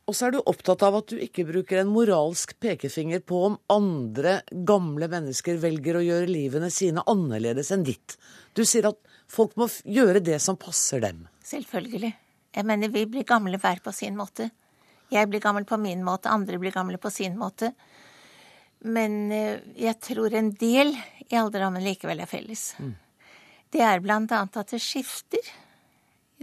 [0.03, 3.55] Og så er du opptatt av at du ikke bruker en moralsk pekefinger på om
[3.71, 8.17] andre gamle mennesker velger å gjøre livene sine annerledes enn ditt.
[8.51, 8.99] Du sier at
[9.31, 11.23] folk må gjøre det som passer dem.
[11.47, 12.11] Selvfølgelig.
[12.53, 14.49] Jeg mener vi blir gamle hver på sin måte.
[15.13, 17.71] Jeg blir gammel på min måte, andre blir gamle på sin måte.
[18.83, 20.91] Men jeg tror en del
[21.29, 22.73] i alderdommen likevel er felles.
[22.77, 22.95] Mm.
[23.73, 25.47] Det er blant annet at det skifter.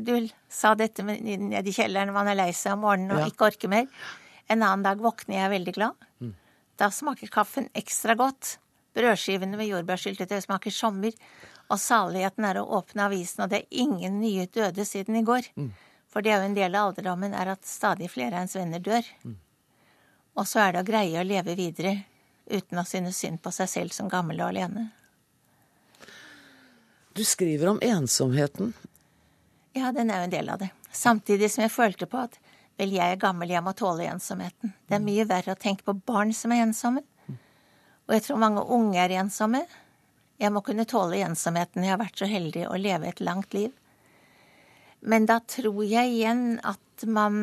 [0.04, 0.14] Du
[0.48, 3.28] sa dette nede i kjelleren man er lei seg om morgenen og ja.
[3.30, 3.86] ikke orker mer.
[4.50, 6.08] En annen dag våkner jeg veldig glad.
[6.18, 6.34] Mm.
[6.80, 8.56] Da smaker kaffen ekstra godt.
[8.96, 11.14] Brødskivene med jordbærsyltetøy smaker sommer.
[11.70, 15.52] Og saligheten er å åpne avisen, og det er ingen nye døde siden i går.
[15.54, 15.70] Mm.
[16.10, 18.82] For det er jo en del av alderdommen er at stadig flere av ens venner
[18.82, 19.06] dør.
[19.22, 19.36] Mm.
[20.40, 21.94] Og så er det å greie å leve videre
[22.50, 24.88] uten å synes synd på seg selv som gammel og alene.
[27.14, 28.72] Du skriver om ensomheten.
[29.76, 30.70] Ja, den er jo en del av det.
[30.90, 32.38] Samtidig som jeg følte på at
[32.80, 34.72] vel, jeg er gammel, jeg må tåle ensomheten.
[34.88, 37.04] Det er mye verre å tenke på barn som er ensomme.
[38.08, 39.62] Og jeg tror mange unge er ensomme.
[40.40, 41.84] Jeg må kunne tåle ensomheten.
[41.84, 43.70] Jeg har vært så heldig å leve et langt liv.
[45.00, 47.36] Men da tror jeg igjen at man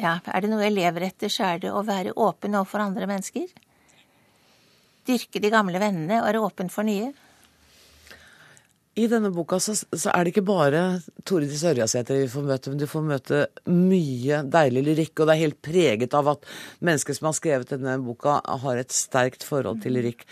[0.00, 3.08] Ja, er det noe jeg lever etter, så er det å være åpen overfor andre
[3.10, 3.50] mennesker.
[5.04, 7.10] Dyrke de gamle vennene og være åpen for nye.
[8.98, 10.80] I denne boka så, så, er det ikke bare
[11.28, 15.12] Tordis Ørjasæter vi får møte, men du får møte mye deilig lyrikk.
[15.20, 16.48] Og det er helt preget av at
[16.82, 20.26] mennesker som har skrevet denne boka, har et sterkt forhold til lyrikk.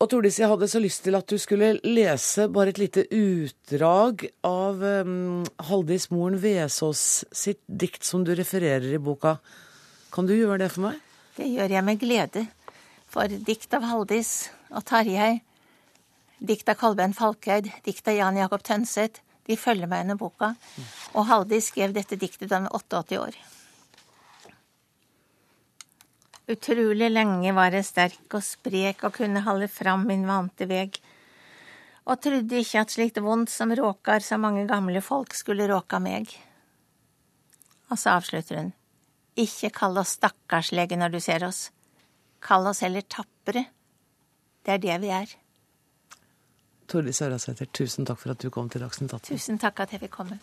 [0.00, 4.24] Og Tordis, jeg hadde så lyst til at du skulle lese bare et lite utdrag
[4.46, 9.36] av um, Haldis Moren Vesaas sitt dikt som du refererer i boka.
[10.14, 11.02] Kan du gjøre det for meg?
[11.36, 12.46] Det gjør jeg med glede.
[13.10, 14.32] For dikt av Haldis
[14.70, 15.42] og Tarjei,
[16.40, 20.54] dikt av Kolbein Falkeid, Jan Jakob Tønseth, de følger meg under boka.
[21.14, 23.38] Og Haldis skrev dette diktet da hun var 88 år.
[26.50, 30.96] Utrolig lenge var jeg sterk og sprek og kunne holde fram min vante veg,
[32.10, 36.32] og trodde ikke at slikt vondt som råkar så mange gamle folk skulle råka meg.
[37.90, 38.72] Og så avslutter hun.
[39.38, 41.68] Ikke kall oss stakkarslege når du ser oss.
[42.42, 43.66] Kall oss heller tappere.
[44.66, 45.36] Det er det vi er.
[46.90, 49.30] Tordis Ørasæter, tusen takk for at du kom til Dagsnytt 18.
[49.30, 50.40] Tusen takk at jeg fikk komme.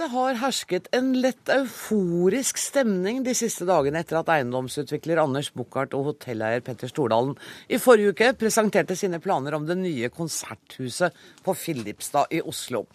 [0.00, 5.92] Det har hersket en lett euforisk stemning de siste dagene etter at eiendomsutvikler Anders Buchardt
[5.96, 7.34] og hotelleier Petter Stordalen
[7.68, 12.86] i forrige uke presenterte sine planer om det nye konserthuset på Filipstad i Oslo.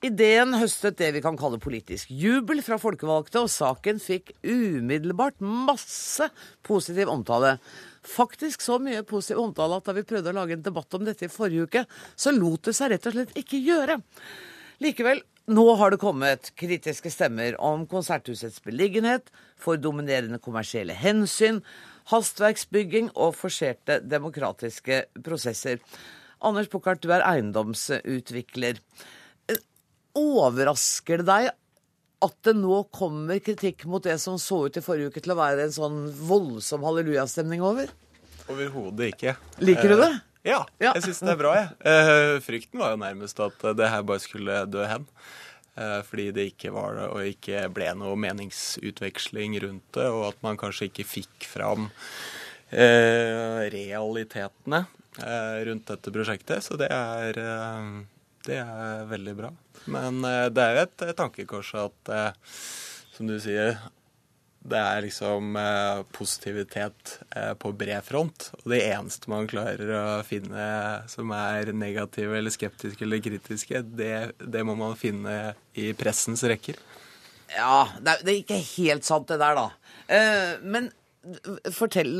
[0.00, 6.30] Ideen høstet det vi kan kalle politisk jubel fra folkevalgte, og saken fikk umiddelbart masse
[6.64, 7.58] positiv omtale.
[8.08, 11.28] Faktisk så mye positiv omtale at da vi prøvde å lage en debatt om dette
[11.28, 11.84] i forrige uke,
[12.16, 13.98] så lot det seg rett og slett ikke gjøre.
[14.80, 15.20] Likevel
[15.52, 19.28] nå har det kommet kritiske stemmer om konserthusets beliggenhet,
[19.60, 21.60] for dominerende kommersielle hensyn,
[22.08, 25.82] hastverksbygging og forserte demokratiske prosesser.
[26.40, 28.80] Anders Buchardt, du er eiendomsutvikler.
[30.18, 31.50] Overrasker det deg
[32.20, 35.38] at det nå kommer kritikk mot det som så ut i forrige uke til å
[35.38, 37.92] være en sånn voldsom hallelujastemning over?
[38.50, 39.36] Overhodet ikke.
[39.64, 40.10] Liker du det?
[40.10, 41.70] Eh, ja, jeg syns det er bra, jeg.
[41.86, 45.06] Eh, frykten var jo nærmest at det her bare skulle dø hen.
[45.80, 50.40] Eh, fordi det ikke var det, og ikke ble noe meningsutveksling rundt det, og at
[50.44, 51.88] man kanskje ikke fikk fram
[52.72, 54.82] eh, realitetene
[55.22, 56.66] eh, rundt dette prosjektet.
[56.66, 57.92] Så det er, eh,
[58.46, 59.50] det er veldig bra.
[59.90, 62.12] Men det er jo et tankekors at,
[63.14, 63.76] som du sier,
[64.60, 68.50] det er liksom eh, positivitet eh, på bred front.
[68.60, 70.64] Og det eneste man klarer å finne
[71.08, 76.76] som er negative eller skeptiske eller kritiske, det, det må man finne i pressens rekker.
[77.50, 79.94] Ja, det er, det er ikke helt sant det der, da.
[80.12, 80.90] Eh, men
[81.76, 82.12] fortell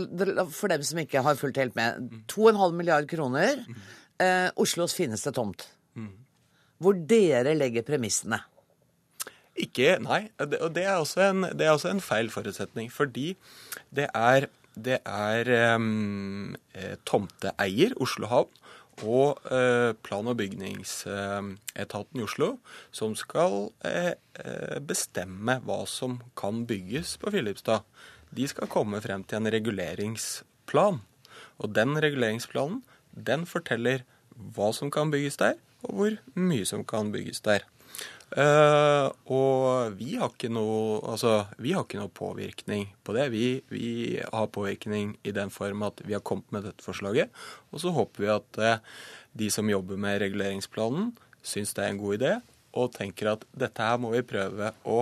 [0.52, 2.08] for dem som ikke har fulgt helt med.
[2.32, 3.60] 2,5 milliard kroner.
[4.20, 5.68] Eh, Oslos fineste tomt.
[6.00, 6.16] Mm.
[6.80, 8.40] Hvor dere legger premissene.
[9.60, 10.22] Ikke, nei.
[10.40, 12.88] Og det er en, er også en feil forutsetning.
[12.92, 13.34] Fordi
[13.92, 16.56] det er, det er um,
[17.08, 18.56] tomteeier, Oslo havn,
[19.00, 22.50] og uh, plan- og bygningsetaten i Oslo
[22.92, 27.86] som skal uh, bestemme hva som kan bygges på Filipstad.
[28.30, 31.00] De skal komme frem til en reguleringsplan.
[31.60, 34.04] Og den reguleringsplanen den forteller
[34.54, 35.56] hva som kan bygges der,
[35.86, 37.66] og hvor mye som kan bygges der.
[38.30, 43.26] Uh, og vi har, ikke noe, altså, vi har ikke noe påvirkning på det.
[43.32, 43.88] Vi, vi,
[44.22, 47.32] har påvirkning i den form at vi har kommet med dette forslaget.
[47.74, 49.00] Og så håper vi at uh,
[49.34, 51.10] de som jobber med reguleringsplanen,
[51.42, 52.36] syns det er en god idé,
[52.78, 55.00] og tenker at dette her må vi prøve å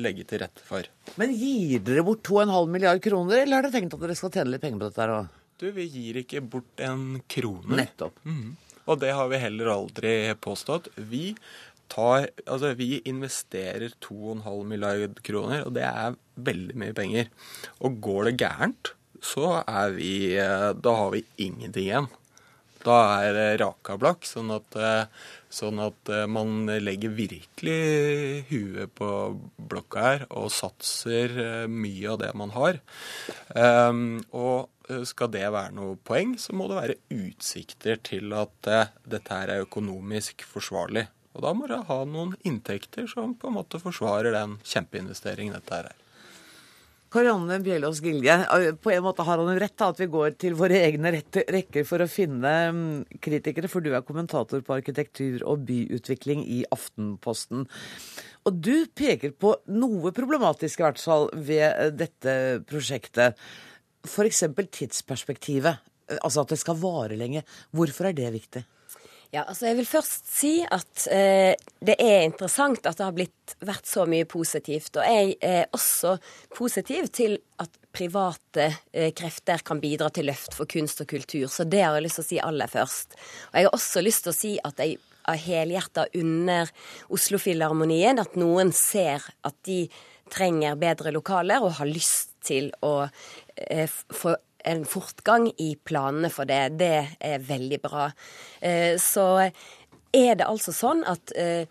[0.00, 0.86] legge til rette for.
[1.20, 4.50] Men gir dere bort 2,5 milliard kroner, eller har dere tenkt at dere skal tjene
[4.50, 5.40] litt penger på dette her òg?
[5.62, 7.78] Du, vi gir ikke bort en krone.
[7.78, 8.18] Nettopp.
[8.26, 8.56] Mm.
[8.84, 10.90] Og det har vi heller aldri påstått.
[10.96, 11.32] Vi
[11.92, 17.30] tar Altså, vi investerer 2,5 milliard kroner, og det er veldig mye penger.
[17.80, 18.92] Og går det gærent,
[19.24, 22.12] så er vi Da har vi ingenting igjen.
[22.84, 24.76] Da er det raka blakk, sånn at,
[25.48, 29.08] sånn at man legger virkelig huet på
[29.56, 32.82] blokka her og satser mye av det man har.
[33.56, 34.68] Um, og
[35.08, 38.70] skal det være noe poeng, så må det være utsikter til at
[39.08, 41.06] dette her er økonomisk forsvarlig.
[41.34, 45.78] Og da må du ha noen inntekter som på en måte forsvarer den kjempeinvesteringen dette
[45.78, 46.00] her er.
[47.14, 48.34] Karianne Bjelås Gilje,
[48.82, 51.86] på en måte har han jo rett da, at vi går til våre egne rekker
[51.86, 57.68] for å finne mm, kritikere, for du er kommentator på arkitektur og byutvikling i Aftenposten.
[58.50, 62.34] Og du peker på noe problematisk i hvert fall ved dette
[62.66, 63.38] prosjektet.
[64.04, 64.44] F.eks.
[64.70, 65.82] tidsperspektivet.
[66.20, 67.44] Altså at det skal vare lenge.
[67.72, 68.64] Hvorfor er det viktig?
[69.34, 73.54] Ja, altså Jeg vil først si at eh, det er interessant at det har blitt,
[73.66, 74.94] vært så mye positivt.
[75.00, 76.14] Og jeg er også
[76.54, 81.48] positiv til at private eh, krefter kan bidra til løft for kunst og kultur.
[81.50, 83.18] Så det har jeg lyst til å si aller først.
[83.50, 86.70] Og jeg har også lyst til å si at jeg av helhjerta under
[87.14, 88.20] Oslofilharmonien.
[88.20, 89.86] At noen ser at de
[90.32, 93.12] trenger bedre lokaler og har lyst til å eh,
[94.14, 96.68] få en fortgang i planene for det.
[96.80, 98.10] Det er veldig bra.
[98.60, 99.26] Eh, så
[100.14, 101.66] er det altså sånn at eh,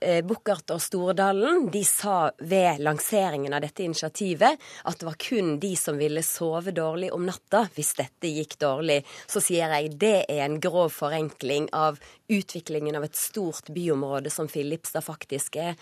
[0.00, 5.54] eh, Bukkert og Stordalen de sa ved lanseringen av dette initiativet at det var kun
[5.62, 9.00] de som ville sove dårlig om natta hvis dette gikk dårlig.
[9.30, 14.52] Så sier jeg det er en grov forenkling av utviklingen av et stort byområde som
[14.52, 15.80] Filipstad faktisk er.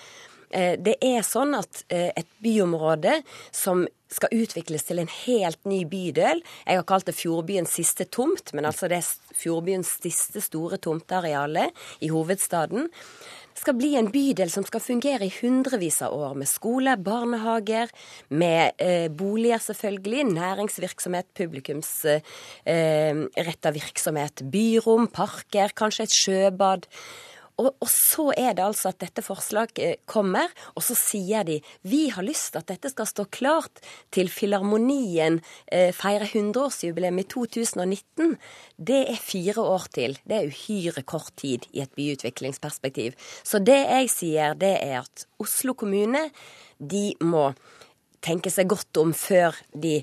[0.52, 3.18] Det er sånn at et byområde
[3.54, 6.42] som skal utvikles til en helt ny bydel.
[6.66, 11.70] Jeg har kalt det Fjordbyens siste tomt, men altså det er Fjordbyens siste store tomteareale
[12.04, 12.90] i hovedstaden.
[13.52, 17.92] Skal bli en bydel som skal fungere i hundrevis av år, med skole, barnehager,
[18.32, 22.22] med eh, boliger selvfølgelig, næringsvirksomhet, publikumsretta
[22.64, 26.88] eh, virksomhet, byrom, parker, kanskje et sjøbad.
[27.62, 31.60] Og, og, så er det altså at dette forslaget eh, kommer, og så sier de
[31.86, 33.82] vi har lyst til at dette skal stå klart
[34.14, 35.38] til Filharmonien
[35.70, 38.34] eh, feirer 100-årsjubileum i 2019.
[38.76, 40.18] Det er fire år til.
[40.26, 43.14] Det er uhyre kort tid i et byutviklingsperspektiv.
[43.46, 46.28] Så det jeg sier, det er at Oslo kommune,
[46.82, 47.52] de må
[48.22, 50.00] tenke seg godt om før de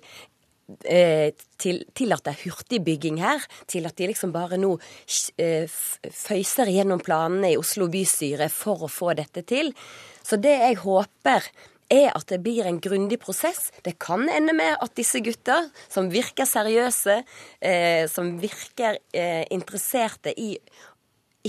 [0.86, 4.76] Eh, til, tillater er hurtigbygging her, til at de liksom bare nå
[5.42, 9.74] eh, føyser gjennom planene i Oslo bystyre for å få dette til.
[10.22, 11.50] Så det jeg håper
[11.90, 13.72] er at det blir en grundig prosess.
[13.84, 17.18] Det kan ende med at disse gutta, som virker seriøse,
[17.66, 20.54] eh, som virker eh, interesserte i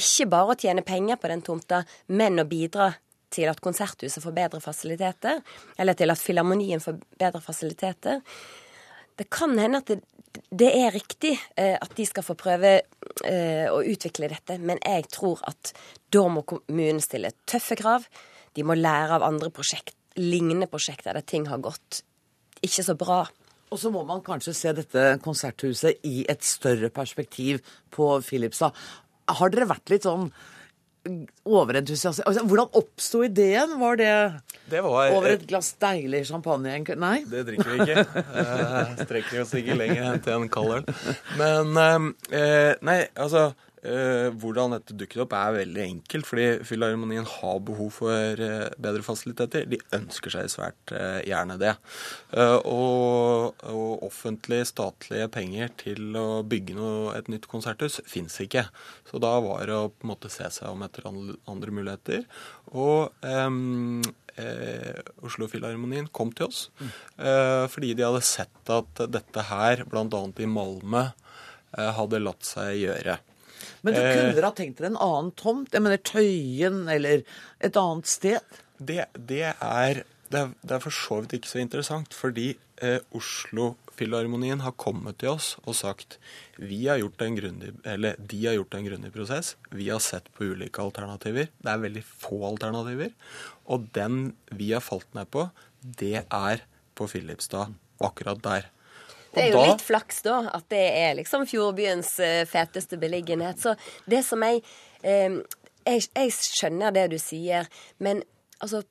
[0.00, 1.82] ikke bare å tjene penger på den tomta,
[2.14, 2.92] men å bidra
[3.30, 5.42] til at Konserthuset får bedre fasiliteter,
[5.78, 8.22] eller til at Filharmonien får bedre fasiliteter.
[9.20, 10.00] Det kan hende at det,
[10.48, 12.72] det er riktig eh, at de skal få prøve
[13.28, 15.74] eh, å utvikle dette, men jeg tror at
[16.12, 18.06] da må kommunen stille tøffe krav.
[18.56, 22.00] De må lære av andre prosjekt, lignende prosjekter der ting har gått
[22.64, 23.20] ikke så bra.
[23.70, 27.60] Og så må man kanskje se dette konserthuset i et større perspektiv
[27.94, 28.74] på Filipstad.
[29.30, 30.30] Har dere vært litt sånn
[31.48, 33.72] overentusiastisk altså, Hvordan oppsto ideen?
[33.80, 34.12] Var det,
[34.70, 36.76] det var, over et glass deilig champagne?
[37.00, 37.16] Nei?
[37.30, 38.04] Det drikker vi ikke.
[38.34, 40.86] Uh, strekker oss ikke lenger enn til en kald øl.
[41.40, 43.50] Men uh, Nei, altså
[43.80, 46.26] hvordan dette dukket opp, er veldig enkelt.
[46.28, 49.64] Fordi Filharmonien har behov for uh, bedre fasiliteter.
[49.70, 51.72] De ønsker seg svært uh, gjerne det.
[52.36, 58.66] Og, og, offentlige, statlige penger til å bygge noe, et nytt konserthus fins ikke.
[59.08, 62.26] Så da var det å på en måte se seg om etter andre muligheter.
[62.76, 64.00] Og um,
[65.26, 66.60] Oslo Filharmonien kom til oss
[67.18, 70.20] fordi de hadde sett at dette her, bl.a.
[70.40, 71.02] i Malmö,
[71.98, 73.18] hadde latt seg gjøre.
[73.82, 75.72] Men du kunne dere ha tenkt dere en annen tomt?
[75.74, 77.22] Jeg mener Tøyen eller
[77.60, 78.58] et annet sted?
[78.78, 82.52] Det, det, er, det, er, det er, for så vidt ikke så interessant, fordi
[82.84, 86.16] eh, Oslo Filharmonien har kommet til oss og sagt
[86.56, 89.54] vi har gjort en grundig, eller de har gjort en grundig prosess.
[89.76, 91.50] Vi har sett på ulike alternativer.
[91.60, 93.12] Det er veldig få alternativer.
[93.68, 95.48] Og den vi har falt ned på,
[95.80, 96.64] det er
[96.96, 97.76] på Filipstad.
[98.00, 98.68] Akkurat der.
[99.34, 103.60] Det er jo litt flaks, da, at det er liksom Fjordbyens uh, feteste beliggenhet.
[103.62, 103.76] Så
[104.10, 104.62] det som jeg,
[105.02, 105.38] eh,
[105.86, 107.68] jeg Jeg skjønner det du sier,
[107.98, 108.24] men
[108.60, 108.82] altså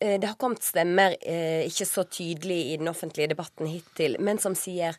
[0.00, 1.14] eh, det har kommet stemmer,
[1.68, 4.96] ikke så tydelig i den offentlige debatten hittil, men som sier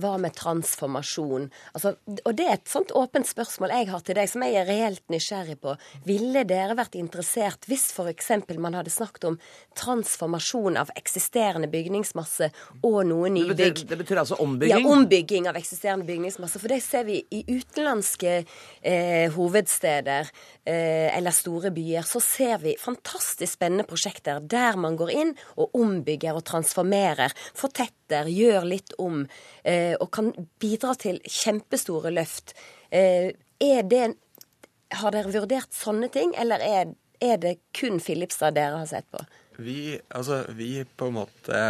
[0.00, 1.48] hva med transformasjon?
[1.76, 4.68] Altså, og det er et sånt åpent spørsmål jeg har til deg, som jeg er
[4.68, 5.76] reelt nysgjerrig på.
[6.08, 8.30] Ville dere vært interessert hvis f.eks.
[8.60, 9.38] man hadde snakket om
[9.78, 12.50] transformasjon av eksisterende bygningsmasse
[12.82, 13.56] og noe nybygg?
[13.56, 14.86] Det betyr, det betyr altså ombygging?
[14.86, 16.60] Ja, ombygging av eksisterende bygningsmasse.
[16.62, 20.30] For det ser vi i utenlandske eh, hovedsteder
[20.64, 22.06] eh, eller store byer.
[22.06, 27.34] Så ser vi fantastisk spennende prosjekter der man går inn og ombygger og transformerer.
[27.56, 29.26] Fortetter, gjør litt om.
[29.64, 32.54] Eh, og kan bidra til kjempestore løft.
[32.90, 34.14] Eh, er det
[34.94, 39.18] Har dere vurdert sånne ting, eller er, er det kun Filipstad dere har sett på?
[39.58, 41.60] Vi, altså, vi på en måte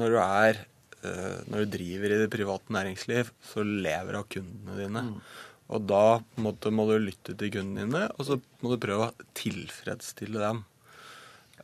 [0.00, 0.62] Når du er
[1.04, 5.04] eh, Når du driver i det private næringsliv, så lever av kundene dine.
[5.12, 5.20] Mm.
[5.68, 9.28] Og da måte, må du lytte til kundene dine, og så må du prøve å
[9.36, 10.64] tilfredsstille dem.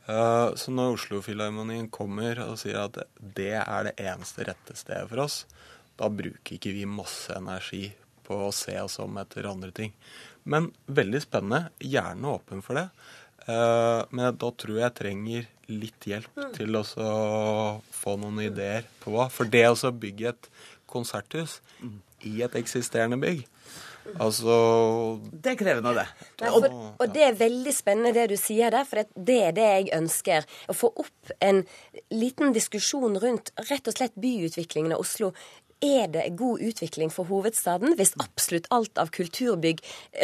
[0.05, 5.39] Så når Oslo-filharmonien kommer og sier at det er det eneste rette stedet for oss,
[5.97, 7.87] da bruker ikke vi masse energi
[8.25, 9.93] på å se oss om etter andre ting.
[10.45, 11.71] Men veldig spennende.
[11.81, 12.85] Gjerne åpen for det.
[13.45, 16.51] Eh, men da tror jeg jeg trenger litt hjelp mm.
[16.57, 16.85] til å
[17.93, 19.27] få noen ideer på hva.
[19.33, 20.49] For det å bygge et
[20.89, 21.97] konserthus mm.
[22.29, 23.45] i et eksisterende bygg
[24.21, 24.55] Altså
[25.31, 26.05] Det er krevende, det.
[26.41, 29.67] Nei, for, og det er veldig spennende det du sier der, for det er det
[29.67, 30.47] jeg ønsker.
[30.69, 31.63] Å få opp en
[32.13, 35.33] liten diskusjon rundt rett og slett byutviklingen av Oslo
[35.83, 39.81] er det god utvikling for hovedstaden hvis absolutt alt av kulturbygg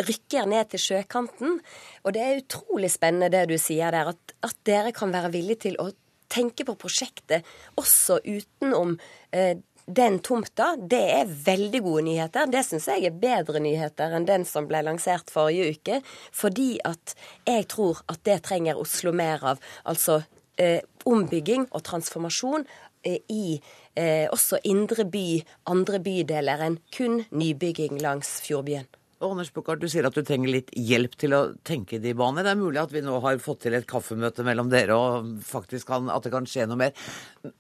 [0.08, 1.60] rykker ned til sjøkanten?
[2.06, 5.68] Og det er utrolig spennende det du sier der, at, at dere kan være villige
[5.68, 5.92] til å
[6.32, 7.48] tenke på prosjektet
[7.80, 8.96] også utenom
[9.36, 12.50] eh, den tomta, det er veldig gode nyheter.
[12.52, 16.00] Det syns jeg er bedre nyheter enn den som ble lansert forrige uke.
[16.32, 17.16] Fordi at
[17.48, 19.62] jeg tror at det trenger Oslo mer av.
[19.86, 20.22] Altså
[20.62, 22.66] eh, ombygging og transformasjon
[23.04, 23.60] eh, i
[23.96, 25.28] eh, også indre by,
[25.72, 28.90] andre bydeler enn kun nybygging langs fjordbyen.
[29.22, 32.42] Og Anders Bukkart, du sier at du trenger litt hjelp til å tenke de banene.
[32.48, 35.92] Det er mulig at vi nå har fått til et kaffemøte mellom dere, og faktisk
[35.92, 36.96] kan, at det kan skje noe mer.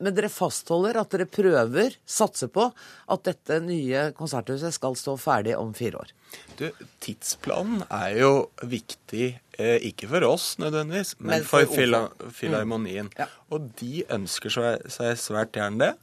[0.01, 2.66] Men dere fastholder at dere prøver, satser på,
[3.14, 6.18] at dette nye konserthuset skal stå ferdig om fire år?
[6.57, 6.68] Du,
[7.03, 8.34] tidsplanen er jo
[8.66, 9.32] viktig,
[9.62, 13.14] eh, ikke for oss nødvendigvis, men, men for, for Filharmonien.
[13.14, 13.18] Mm.
[13.22, 13.30] Ja.
[13.53, 15.95] Og de ønsker seg, svært gjerne det.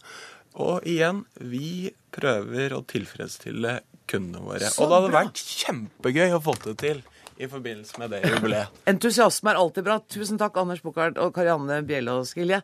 [0.58, 3.80] Og igjen, vi prøver å tilfredsstille
[4.10, 4.68] kundene våre.
[4.72, 5.22] Så og det hadde bra.
[5.24, 7.02] vært kjempegøy å få det til
[7.38, 8.78] i forbindelse med det jubileet.
[8.90, 9.98] Entusiasme er alltid bra.
[10.10, 12.62] Tusen takk, Anders Bukkart og Karianne Bjellås Gilje.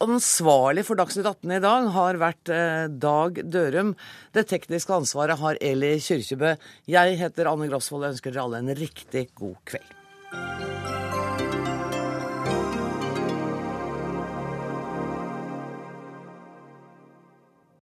[0.00, 3.92] Ansvarlig for Dagsnytt 18 i dag har vært eh, Dag Dørum.
[4.32, 6.54] Det tekniske ansvaret har Eli Kyrkjebø.
[6.88, 10.99] Jeg heter Anne Grosvold og ønsker dere alle en riktig god kveld.